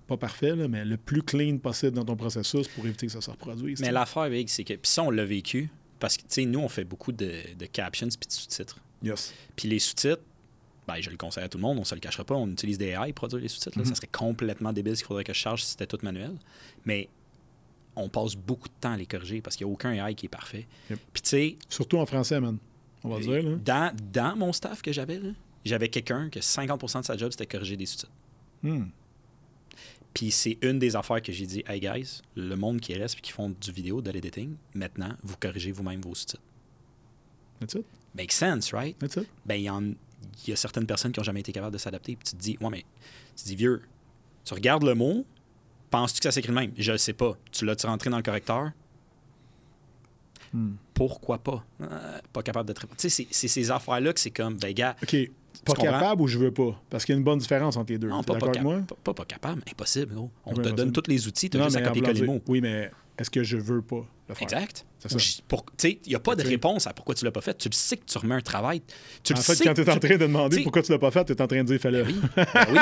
[0.07, 3.21] pas parfait, là, mais le plus clean possible dans ton processus pour éviter que ça
[3.21, 3.81] se reproduise.
[3.81, 4.75] Mais l'affaire, c'est que.
[4.75, 5.71] Puis ça, on l'a vécu.
[5.99, 8.79] Parce que, tu sais, nous, on fait beaucoup de, de captions puis de sous-titres.
[9.03, 9.35] Yes.
[9.57, 10.23] Puis les sous-titres,
[10.87, 12.35] ben, je le conseille à tout le monde, on se le cachera pas.
[12.35, 13.77] On utilise des AI pour produire les sous-titres.
[13.77, 13.85] là.
[13.85, 13.91] Mhm.
[13.91, 16.37] Ça serait complètement débile ce qu'il faudrait que je charge si c'était tout manuel.
[16.85, 17.09] Mais
[17.97, 20.27] on passe beaucoup de temps à les corriger parce qu'il n'y a aucun AI qui
[20.27, 20.67] est parfait.
[20.89, 20.99] Yep.
[21.13, 22.59] Puis tu sais, Surtout en français, man.
[23.05, 23.57] On va dire, là.
[23.57, 25.21] dans, dans mon staff que j'avais,
[25.65, 28.13] j'avais quelqu'un que 50% de sa job, c'était corriger des sous-titres.
[28.63, 28.87] Hmm.
[30.15, 33.21] Puis c'est une des affaires que j'ai dit, hey guys, le monde qui reste et
[33.21, 36.43] qui font du vidéo, de l'editing, maintenant, vous corrigez vous-même vos sous-titres.
[37.61, 37.87] That's it.
[38.15, 38.99] Make sense, right?
[38.99, 39.29] That's it.
[39.45, 42.17] ben, il y, a certaines personnes qui n'ont jamais été capables de s'adapter.
[42.17, 42.85] Puis tu te dis, ouais, mais
[43.37, 43.83] tu te dis, vieux,
[44.45, 45.25] tu regardes le mot,
[45.91, 46.73] penses-tu que ça s'écrit de même?
[46.77, 47.37] Je ne sais pas.
[47.53, 48.73] Tu l'as-tu rentré dans le correcteur?
[50.53, 50.73] Hmm.
[50.95, 51.65] Pourquoi pas?
[51.83, 52.99] Euh, pas capable de te répondre.
[52.99, 55.17] Tu sais, c'est- ces affaires-là que c'est comme, ben, gars, OK.
[55.65, 56.81] Pas capable ou je veux pas?
[56.89, 58.09] Parce qu'il y a une bonne différence entre les deux.
[58.09, 58.81] non, pas, pas, avec moi?
[58.87, 60.31] pas, pas- pas capable, impossible, gros.
[60.47, 60.77] On Oui, te impossible.
[60.77, 62.41] donne tous les outils, tu as Non, juste à mais copier les mots.
[62.47, 64.43] Oui, mais est-ce que je veux pas le faire?
[64.45, 64.87] Exact.
[65.77, 67.57] Tu il n'y a pas de Tu réponse à pourquoi tu l'as pas fait.
[67.59, 68.83] Tu le sais que tu remets un travail.
[69.23, 70.83] Tu En le fait, sais quand tu es en tu- train de demander t'sais- pourquoi
[70.83, 72.03] tu l'as pas fait, tu es en train de dire fais-le.
[72.05, 72.79] Oui, ben oui.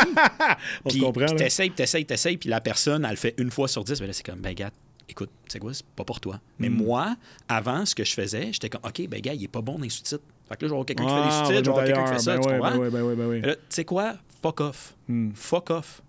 [0.85, 1.45] On se Puis comprend, puis là.
[1.45, 4.07] t'essayes, puis t'essayes, t'essayes, puis la personne, elle le fait une fois sur dix, ben
[4.07, 4.71] là, c'est comme, ben gars,
[5.09, 6.41] écoute, c'est quoi, c'est pas pour toi.
[6.59, 6.75] Mais Mm.
[6.77, 7.17] moi,
[7.49, 9.83] avant, ce que je faisais, j'étais comme, OK, ben gars, il est pas bon dans
[9.85, 10.23] les sous-titres.
[10.49, 11.69] Fait que là, je vais avoir quelqu'un qui fait Ah, des va sous-titres, je vais
[11.69, 12.43] avoir le quelqu'un qui fait ça, ailleurs.
[12.45, 12.79] tu Ben ouais, comprends?
[12.91, 14.15] ben ouais, ben ouais, Tu sais quoi?
[14.43, 14.95] Fuck off.
[15.09, 15.31] Hmm.
[15.35, 16.03] Fuck off.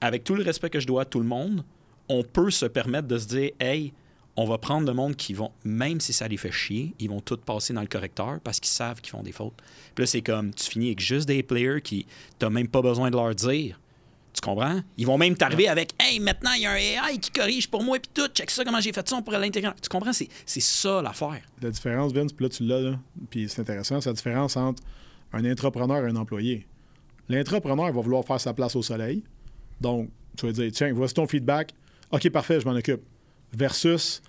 [0.00, 1.64] Avec tout le respect que je dois à tout le monde,
[2.08, 3.92] on peut se permettre de se dire, hey,
[4.36, 7.20] on va prendre le monde qui vont, même si ça les fait chier, ils vont
[7.20, 9.54] tout passer dans le correcteur parce qu'ils savent qu'ils font des fautes.
[9.94, 12.04] Puis là, c'est comme, tu finis avec juste des players qui,
[12.38, 13.80] t'as même pas besoin de leur dire.
[14.34, 14.80] Tu comprends?
[14.96, 17.84] Ils vont même t'arriver avec, hey, maintenant, il y a un AI qui corrige pour
[17.84, 19.70] moi, puis tout, check ça, comment j'ai fait ça, on pourrait l'intégrer.
[19.80, 20.12] Tu comprends?
[20.12, 21.40] C'est c'est ça l'affaire.
[21.62, 22.98] La différence, Vince, puis là, tu l'as, là,
[23.30, 24.82] puis c'est intéressant, c'est la différence entre
[25.32, 26.66] un entrepreneur et un employé.
[27.28, 29.22] L'entrepreneur va vouloir faire sa place au soleil.
[29.80, 31.72] Donc, tu vas dire, tiens, voici ton feedback.
[32.10, 33.02] OK, parfait, je m'en occupe.
[33.52, 34.20] Versus,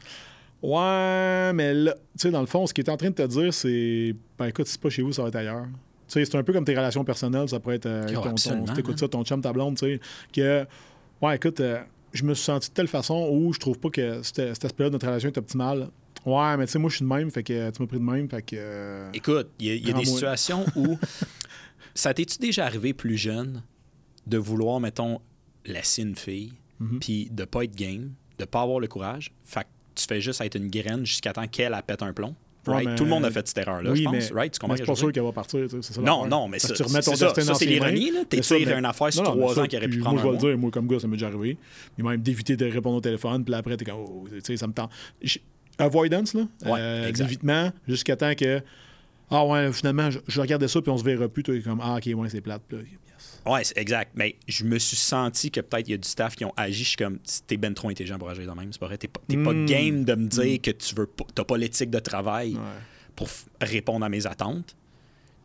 [0.61, 3.27] ouais, mais là, tu sais, dans le fond, ce qu'il est en train de te
[3.27, 5.65] dire, c'est, ben écoute, si c'est pas chez vous, ça va être ailleurs.
[6.07, 8.63] Tu sais, c'est un peu comme tes relations personnelles, ça pourrait être euh, Oh, ton,
[8.73, 8.97] t'écoutes hein.
[8.97, 9.99] ça, ton chum, ta blonde, tu sais,
[10.33, 10.65] que,
[11.21, 11.81] ouais, écoute, euh,
[12.13, 14.93] je me suis senti de telle façon où je trouve pas que cet aspect-là de
[14.93, 15.89] notre relation est optimal.
[16.25, 18.03] Ouais, mais tu sais, moi, je suis de même, fait que tu m'as pris de
[18.03, 18.55] même, fait que.
[18.57, 20.97] euh, Écoute, il y a, il y a des situations où.
[21.93, 23.63] ça t'es-tu déjà arrivé plus jeune
[24.27, 25.19] de vouloir, mettons,
[25.65, 26.99] laisser une fille, Mhm.
[26.99, 29.31] puis de pas être game, de pas avoir le courage?
[29.45, 32.35] Fait que tu fais juste être une graine jusqu'à temps qu'elle elle pète un plomb?
[32.67, 32.95] Ouais, Right?
[32.95, 34.13] Tout le monde a fait cette erreur-là, oui, je pense.
[34.13, 34.53] mais, right?
[34.53, 35.59] Tu comprends c'est pas sûr qu'elle va partir.
[35.69, 37.25] tu ça Non, non, mais ça, tu remets ton c'est ça.
[37.27, 38.21] destin Ça, c'est l'ironie, là.
[38.27, 40.49] T'es mais- une affaire sur trois ans qui aurait pu prendre Moi, je vais le
[40.51, 41.57] dire, moi, comme gars, ça m'est déjà arrivé.
[41.97, 44.67] Mais même d'éviter de répondre au téléphone, puis après, t'es comme, oh, tu sais, ça
[44.67, 44.91] me tente.
[45.77, 46.41] Avoidance, là.
[46.65, 47.25] Ouais, euh, exact.
[47.25, 48.61] L'évitement, jusqu'à temps que,
[49.29, 51.43] ah ouais, finalement, je, regardais ça, puis on se verra plus.
[51.43, 52.61] Toi, comme, ah, ok, ouais, c'est plate.
[52.67, 52.77] Puis.
[53.45, 54.11] Ouais, c'est exact.
[54.15, 56.83] Mais je me suis senti que peut-être il y a du staff qui ont agi.
[56.83, 58.71] Je suis comme, t'es ben trop intelligent pour agir de même.
[58.73, 58.97] C'est pas vrai.
[58.97, 59.65] T'es pas, t'es pas Mm.
[59.65, 62.59] game de me dire que tu veux pas, t'as pas l'éthique de travail Ouais.
[63.15, 63.27] pour
[63.61, 64.75] répondre à mes attentes.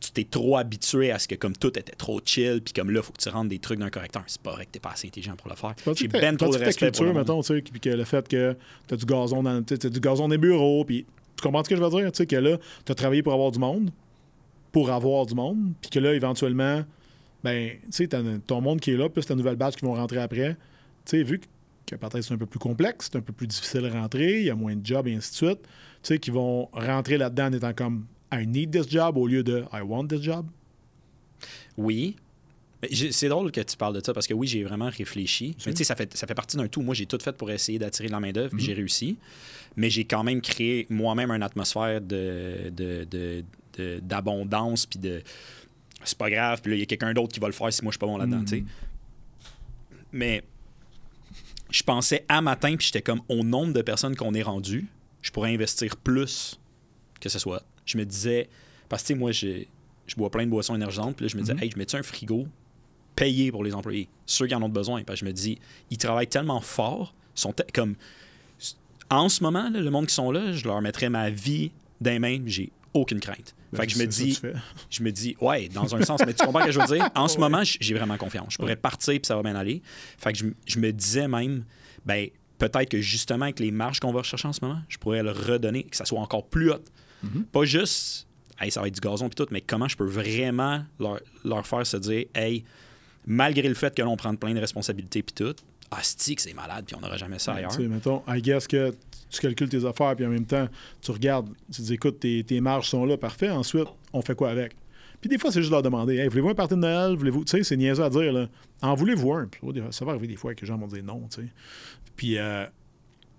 [0.00, 3.02] Tu t'es trop habitué à ce que comme tout était trop chill, puis comme là,
[3.02, 4.22] faut que tu rentres des trucs d'un correcteur.
[4.28, 5.74] C'est pas vrai que t'es pas assez intelligent pour le faire.
[5.94, 7.18] J'ai que ben trop de que respect pour culture, le monde.
[7.18, 8.56] mettons, tu sais, puis que le fait que
[8.88, 11.04] tu as du gazon dans, t'as du gazon dans les bureaux, puis
[11.36, 12.10] tu comprends ce que je veux dire?
[12.12, 13.90] Tu sais, que là, tu as travaillé pour avoir du monde,
[14.72, 16.82] pour avoir du monde, puis que là, éventuellement,
[17.44, 18.08] ben, tu sais,
[18.46, 20.54] ton monde qui est là, plus ta nouvelle batch qui vont rentrer après.
[21.04, 21.40] Tu sais, vu
[21.86, 24.46] que peut-être c'est un peu plus complexe, c'est un peu plus difficile à rentrer, il
[24.46, 25.68] y a moins de jobs et ainsi de suite, tu
[26.02, 29.64] sais, qui vont rentrer là-dedans en étant comme I need this job au lieu de
[29.72, 30.46] I want this job.
[31.76, 32.16] Oui.
[33.12, 35.54] C'est drôle que tu parles de ça parce que oui, j'ai vraiment réfléchi.
[35.66, 36.80] Mais tu sais, ça fait, ça fait partie d'un tout.
[36.80, 39.18] Moi, j'ai tout fait pour essayer d'attirer de la main-d'œuvre, puis j'ai réussi.
[39.76, 43.44] Mais j'ai quand même créé moi-même une atmosphère de, de- de-
[43.76, 45.20] de- d'abondance, puis de
[46.04, 47.82] c'est pas grave, puis là, il y a quelqu'un d'autre qui va le faire si
[47.82, 48.64] moi je suis pas bon là-dedans, tu sais.
[50.12, 50.42] Mais
[51.70, 54.88] je pensais à matin, puis j'étais comme au nombre de personnes qu'on est rendu,
[55.22, 56.58] je pourrais investir plus
[57.20, 57.62] que ce soit.
[57.84, 58.48] Je me disais,
[58.88, 61.42] parce que tu sais, moi, je bois plein de boissons énergisantes, puis là, je me
[61.42, 62.46] disais, hey, je mets-tu un frigo
[63.14, 65.04] payé pour les employés, ceux qui en ont besoin.
[65.04, 65.58] Parce que je me dis,
[65.90, 67.94] ils travaillent tellement fort, sont comme.
[69.10, 72.10] En ce moment, là, le monde qui sont là, je leur mettrais ma vie dans
[72.10, 73.54] les mains, j'ai aucune crainte.
[73.74, 74.40] Fait que je me dis,
[74.90, 77.08] je me dis, ouais, dans un sens, mais tu comprends ce que je veux dire?
[77.14, 78.54] En ce moment, j'ai vraiment confiance.
[78.54, 79.82] Je pourrais partir puis ça va bien aller.
[80.18, 81.64] Fait que je, me disais même,
[82.04, 85.22] ben, peut-être que justement, avec les marges qu'on va rechercher en ce moment, je pourrais
[85.22, 86.84] le redonner, que ça soit encore plus haut.
[87.52, 88.26] Pas juste,
[88.60, 91.66] hey, ça va être du gazon puis tout, mais comment je peux vraiment leur, leur
[91.66, 92.64] faire se dire, hey,
[93.26, 95.54] malgré le fait que l'on prend plein de responsabilités puis tout,
[95.90, 97.70] que c'est malade puis on n'aura jamais ça ailleurs.
[97.70, 98.94] Tu sais, mettons, I guess que
[99.30, 100.68] tu calcules tes affaires, puis en même temps,
[101.00, 103.50] tu regardes, tu te dis, écoute, tes, tes marges sont là, parfait.
[103.50, 104.74] Ensuite, on fait quoi avec?
[105.20, 107.14] Puis des fois, c'est juste leur demander, hey, voulez-vous un party de Noël?
[107.14, 108.48] Voulez-vous, tu sais, c'est niaiseux à dire, là.
[108.82, 109.46] En voulez-vous un?
[109.46, 111.48] Puis, oh, ça va arriver des fois que les gens vont dire non, tu sais.
[112.16, 112.66] Puis, euh,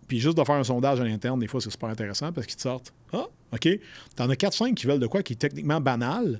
[0.07, 2.57] puis juste de faire un sondage à l'interne, des fois, c'est super intéressant parce qu'ils
[2.57, 3.67] te sortent, ah, OK,
[4.15, 6.39] t'en as 4-5 qui veulent de quoi qui est techniquement banal,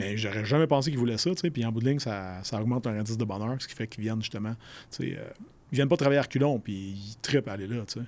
[0.00, 1.50] mais j'aurais jamais pensé qu'ils voulaient ça, tu sais.
[1.50, 3.86] Puis en bout de ligne, ça, ça augmente leur indice de bonheur, ce qui fait
[3.86, 4.54] qu'ils viennent justement,
[4.90, 5.30] tu sais, euh,
[5.70, 8.06] ils viennent pas travailler à reculons, puis ils trippent à aller là, tu sais.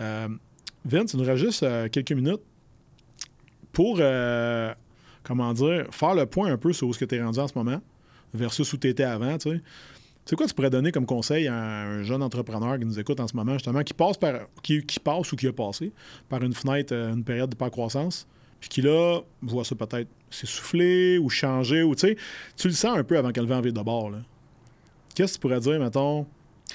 [0.00, 0.28] Euh,
[0.84, 2.42] nous reste juste euh, quelques minutes
[3.72, 4.00] pour,
[5.22, 7.54] comment dire, faire le point un peu sur ce que tu es rendu en ce
[7.54, 7.80] moment
[8.34, 9.62] versus où tu étais avant, tu sais.
[10.24, 13.26] C'est quoi tu pourrais donner comme conseil à un jeune entrepreneur qui nous écoute en
[13.26, 15.90] ce moment, justement, qui passe par qui, qui passe ou qui a passé
[16.28, 18.26] par une fenêtre, une période de pas croissance,
[18.60, 22.16] puis qui là voit ça peut-être s'essouffler ou changer, ou tu sais,
[22.56, 24.10] tu le sens un peu avant qu'elle vent en ville de bord.
[24.10, 24.18] là.
[25.14, 26.26] Qu'est-ce que tu pourrais dire, mettons,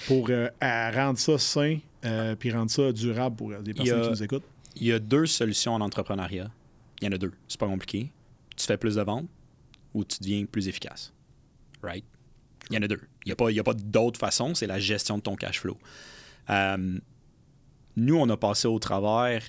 [0.07, 3.99] pour euh, rendre ça sain, euh, puis rendre ça durable pour euh, des y personnes
[3.99, 4.43] a- qui nous écoutent?
[4.75, 6.49] Il y a deux solutions en entrepreneuriat.
[7.01, 7.31] Il y en a deux.
[7.47, 8.11] C'est pas compliqué.
[8.57, 9.27] Tu fais plus de ventes
[9.93, 11.13] ou tu deviens plus efficace.
[11.83, 12.03] Right?
[12.71, 13.01] Il y en a deux.
[13.25, 14.55] Il n'y a pas, il y a pas d'autre façon.
[14.55, 15.77] C'est la gestion de ton cash flow.
[16.49, 16.97] Euh,
[17.95, 19.43] nous, on a passé au travers.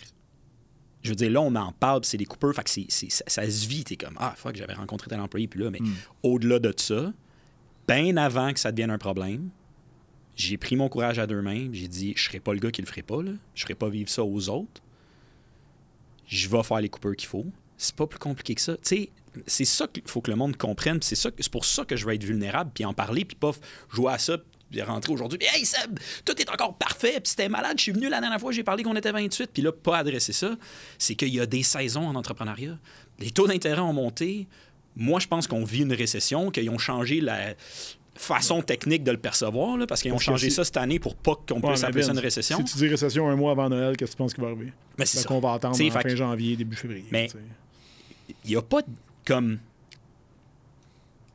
[1.05, 2.53] Je veux dire, là, on en parle, c'est des coupeurs.
[2.55, 3.85] Fait que ça, ça se vit.
[3.85, 5.79] T'es comme, ah, fuck, j'avais rencontré tel employé, puis là, mais
[6.25, 7.13] au-delà de ça,
[7.87, 9.51] bien avant que ça devienne un problème,
[10.35, 12.71] j'ai pris mon courage à deux mains, puis j'ai dit, je serai pas le gars
[12.73, 13.31] qui le ferait pas, là.
[13.55, 14.81] Je ferai pas vivre ça aux autres
[16.27, 17.45] je vais faire les coupeurs qu'il faut.
[17.77, 18.75] C'est pas plus compliqué que ça.
[18.77, 19.11] Tu sais,
[19.47, 20.99] c'est ça qu'il faut que le monde comprenne.
[20.99, 23.25] puis C'est ça, que- c'est pour ça que je vais être vulnérable, puis en parler,
[23.25, 23.59] puis pas f-
[23.93, 24.39] jouer à ça,
[24.75, 25.39] puis rentrer aujourd'hui.
[25.39, 27.75] Puis, hey Seb, tout est encore parfait, puis c'était malade.
[27.79, 30.33] Je suis venu la dernière fois, j'ai parlé qu'on était 28, puis là, pas adresser
[30.33, 30.57] ça.
[30.99, 32.77] C'est qu'il y a des saisons en entrepreneuriat.
[33.21, 34.47] Les taux d'intérêt ont monté.
[34.97, 37.55] Moi, je pense qu'on vit une récession, qu'ils ont changé la
[38.17, 41.01] façon technique de le percevoir, là, parce qu'ils ont Parce changé si- ça cette année
[41.01, 42.59] pour pas qu'on puisse appeler ça une récession.
[42.59, 44.73] Si tu dis récession un mois avant Noël, qu'est-ce que tu penses qui va arriver?
[44.99, 45.25] Mais c'est ça.
[45.29, 47.07] qu'on va attendre en fin que- janvier, début février.
[47.11, 47.29] Mais-
[48.45, 48.87] il n'y a pas de,
[49.27, 49.59] comme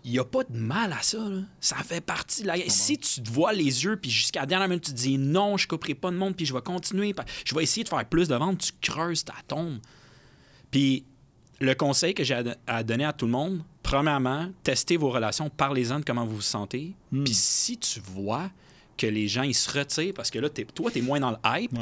[0.06, 1.18] il n'y a pas de mal à ça.
[1.18, 1.42] là.
[1.60, 4.68] Ça fait partie de la Si tu te vois les yeux, puis jusqu'à la dernière
[4.70, 7.14] minute, tu te dis non, je ne couperai pas de monde, puis je vais continuer,
[7.46, 9.80] je vais essayer de faire plus de ventes, tu creuses ta tombe.
[10.72, 11.04] Puis
[11.60, 16.00] le conseil que j'ai à, donner à tout le monde, premièrement, testez vos relations, parlez-en
[16.00, 16.94] de comment vous vous sentez.
[17.12, 18.50] Puis si tu vois
[18.98, 21.38] que les gens ils se retirent parce que là, toi, tu es moins dans le
[21.46, 21.80] hype, Ouais.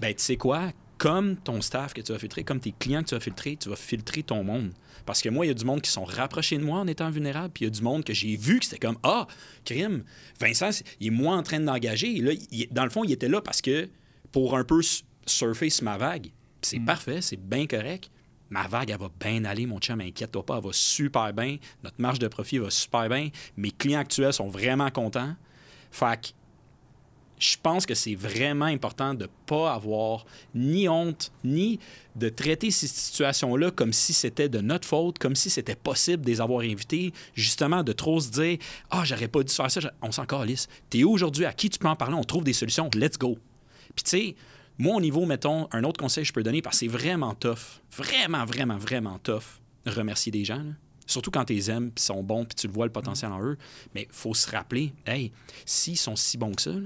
[0.00, 3.08] ben tu sais quoi, comme ton staff que tu vas filtrer, comme tes clients que
[3.08, 4.72] tu vas filtrer, tu vas filtrer ton monde.
[5.04, 7.10] Parce que moi, il y a du monde qui sont rapprochés de moi en étant
[7.10, 9.26] vulnérable, puis il y a du monde que j'ai vu que c'était comme Ah,
[9.64, 10.02] crime,
[10.40, 10.70] Vincent,
[11.00, 12.16] il est moins en train d'engager.
[12.16, 13.88] Et là, il- dans le fond, il était là parce que
[14.32, 14.80] pour un peu
[15.26, 16.28] surfer sur ma vague.
[16.62, 18.10] C'est parfait, c'est bien correct.
[18.50, 21.58] Ma vague, elle va bien aller, mon chum, inquiète-toi pas, elle va super bien.
[21.84, 23.28] Notre marge de profit va super bien.
[23.56, 25.34] Mes clients actuels sont vraiment contents.
[25.90, 26.28] Fait que
[27.38, 30.24] je pense que c'est vraiment important de ne pas avoir
[30.54, 31.78] ni honte, ni
[32.14, 36.30] de traiter ces situations-là comme si c'était de notre faute, comme si c'était possible de
[36.30, 38.58] les avoir invités, justement de trop se dire
[38.90, 40.68] «Ah, j'aurais pas dû faire ça, on s'en calisse.
[40.88, 41.44] T'es où aujourd'hui?
[41.44, 42.16] À qui tu peux en parler?
[42.16, 42.88] On trouve des solutions.
[42.94, 43.38] Let's go.»
[43.94, 44.36] Puis tu sais,
[44.78, 47.34] moi, au niveau, mettons, un autre conseil que je peux donner, parce que c'est vraiment
[47.34, 50.64] tough, vraiment, vraiment, vraiment tough, remercier des gens.
[51.06, 53.30] Surtout quand tu les aimes, puis ils sont bons, puis tu le vois le potentiel
[53.30, 53.56] en eux.
[53.94, 55.32] Mais il faut se rappeler, hey,
[55.64, 56.80] s'ils sont si bons que ça, là,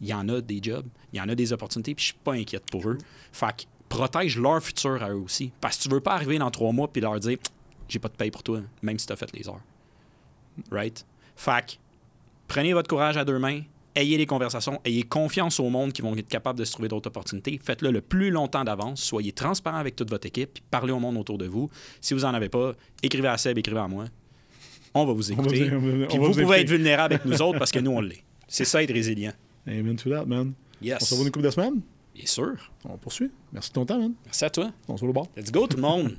[0.00, 2.18] il y en a des jobs, il y en a des opportunités, puis je suis
[2.22, 2.98] pas inquiète pour eux.
[3.32, 5.52] Fait que protège leur futur à eux aussi.
[5.60, 7.38] Parce que tu veux pas arriver dans trois mois puis leur dire
[7.88, 9.60] j'ai pas de paye pour toi, même si tu as fait les heures.
[10.70, 11.04] Right?
[11.36, 11.78] Fac,
[12.48, 13.60] prenez votre courage à deux mains,
[13.94, 17.08] ayez les conversations, ayez confiance au monde qui vont être capables de se trouver d'autres
[17.08, 17.60] opportunités.
[17.62, 19.02] Faites-le le plus longtemps d'avance.
[19.02, 21.70] Soyez transparent avec toute votre équipe, puis parlez au monde autour de vous.
[22.00, 22.72] Si vous n'en avez pas,
[23.02, 24.06] écrivez à Seb, écrivez à moi.
[24.94, 25.68] On va vous On va écouter.
[25.68, 27.70] vous- on va- Puis on va vous vous pouvez être vulnérable avec nous autres parce
[27.70, 28.24] que nous, on l'est.
[28.48, 29.32] C'est ça, être résilient.
[29.68, 30.52] Amen to that, man.
[30.80, 30.98] Yes.
[31.02, 31.80] On se revoit une couple de semaines?
[32.14, 32.72] Bien sûr.
[32.84, 33.30] On poursuit.
[33.52, 34.14] Merci de ton temps, man.
[34.24, 34.72] Merci à toi.
[34.88, 35.28] On se voit au bord.
[35.36, 36.16] Let's go, tout le monde.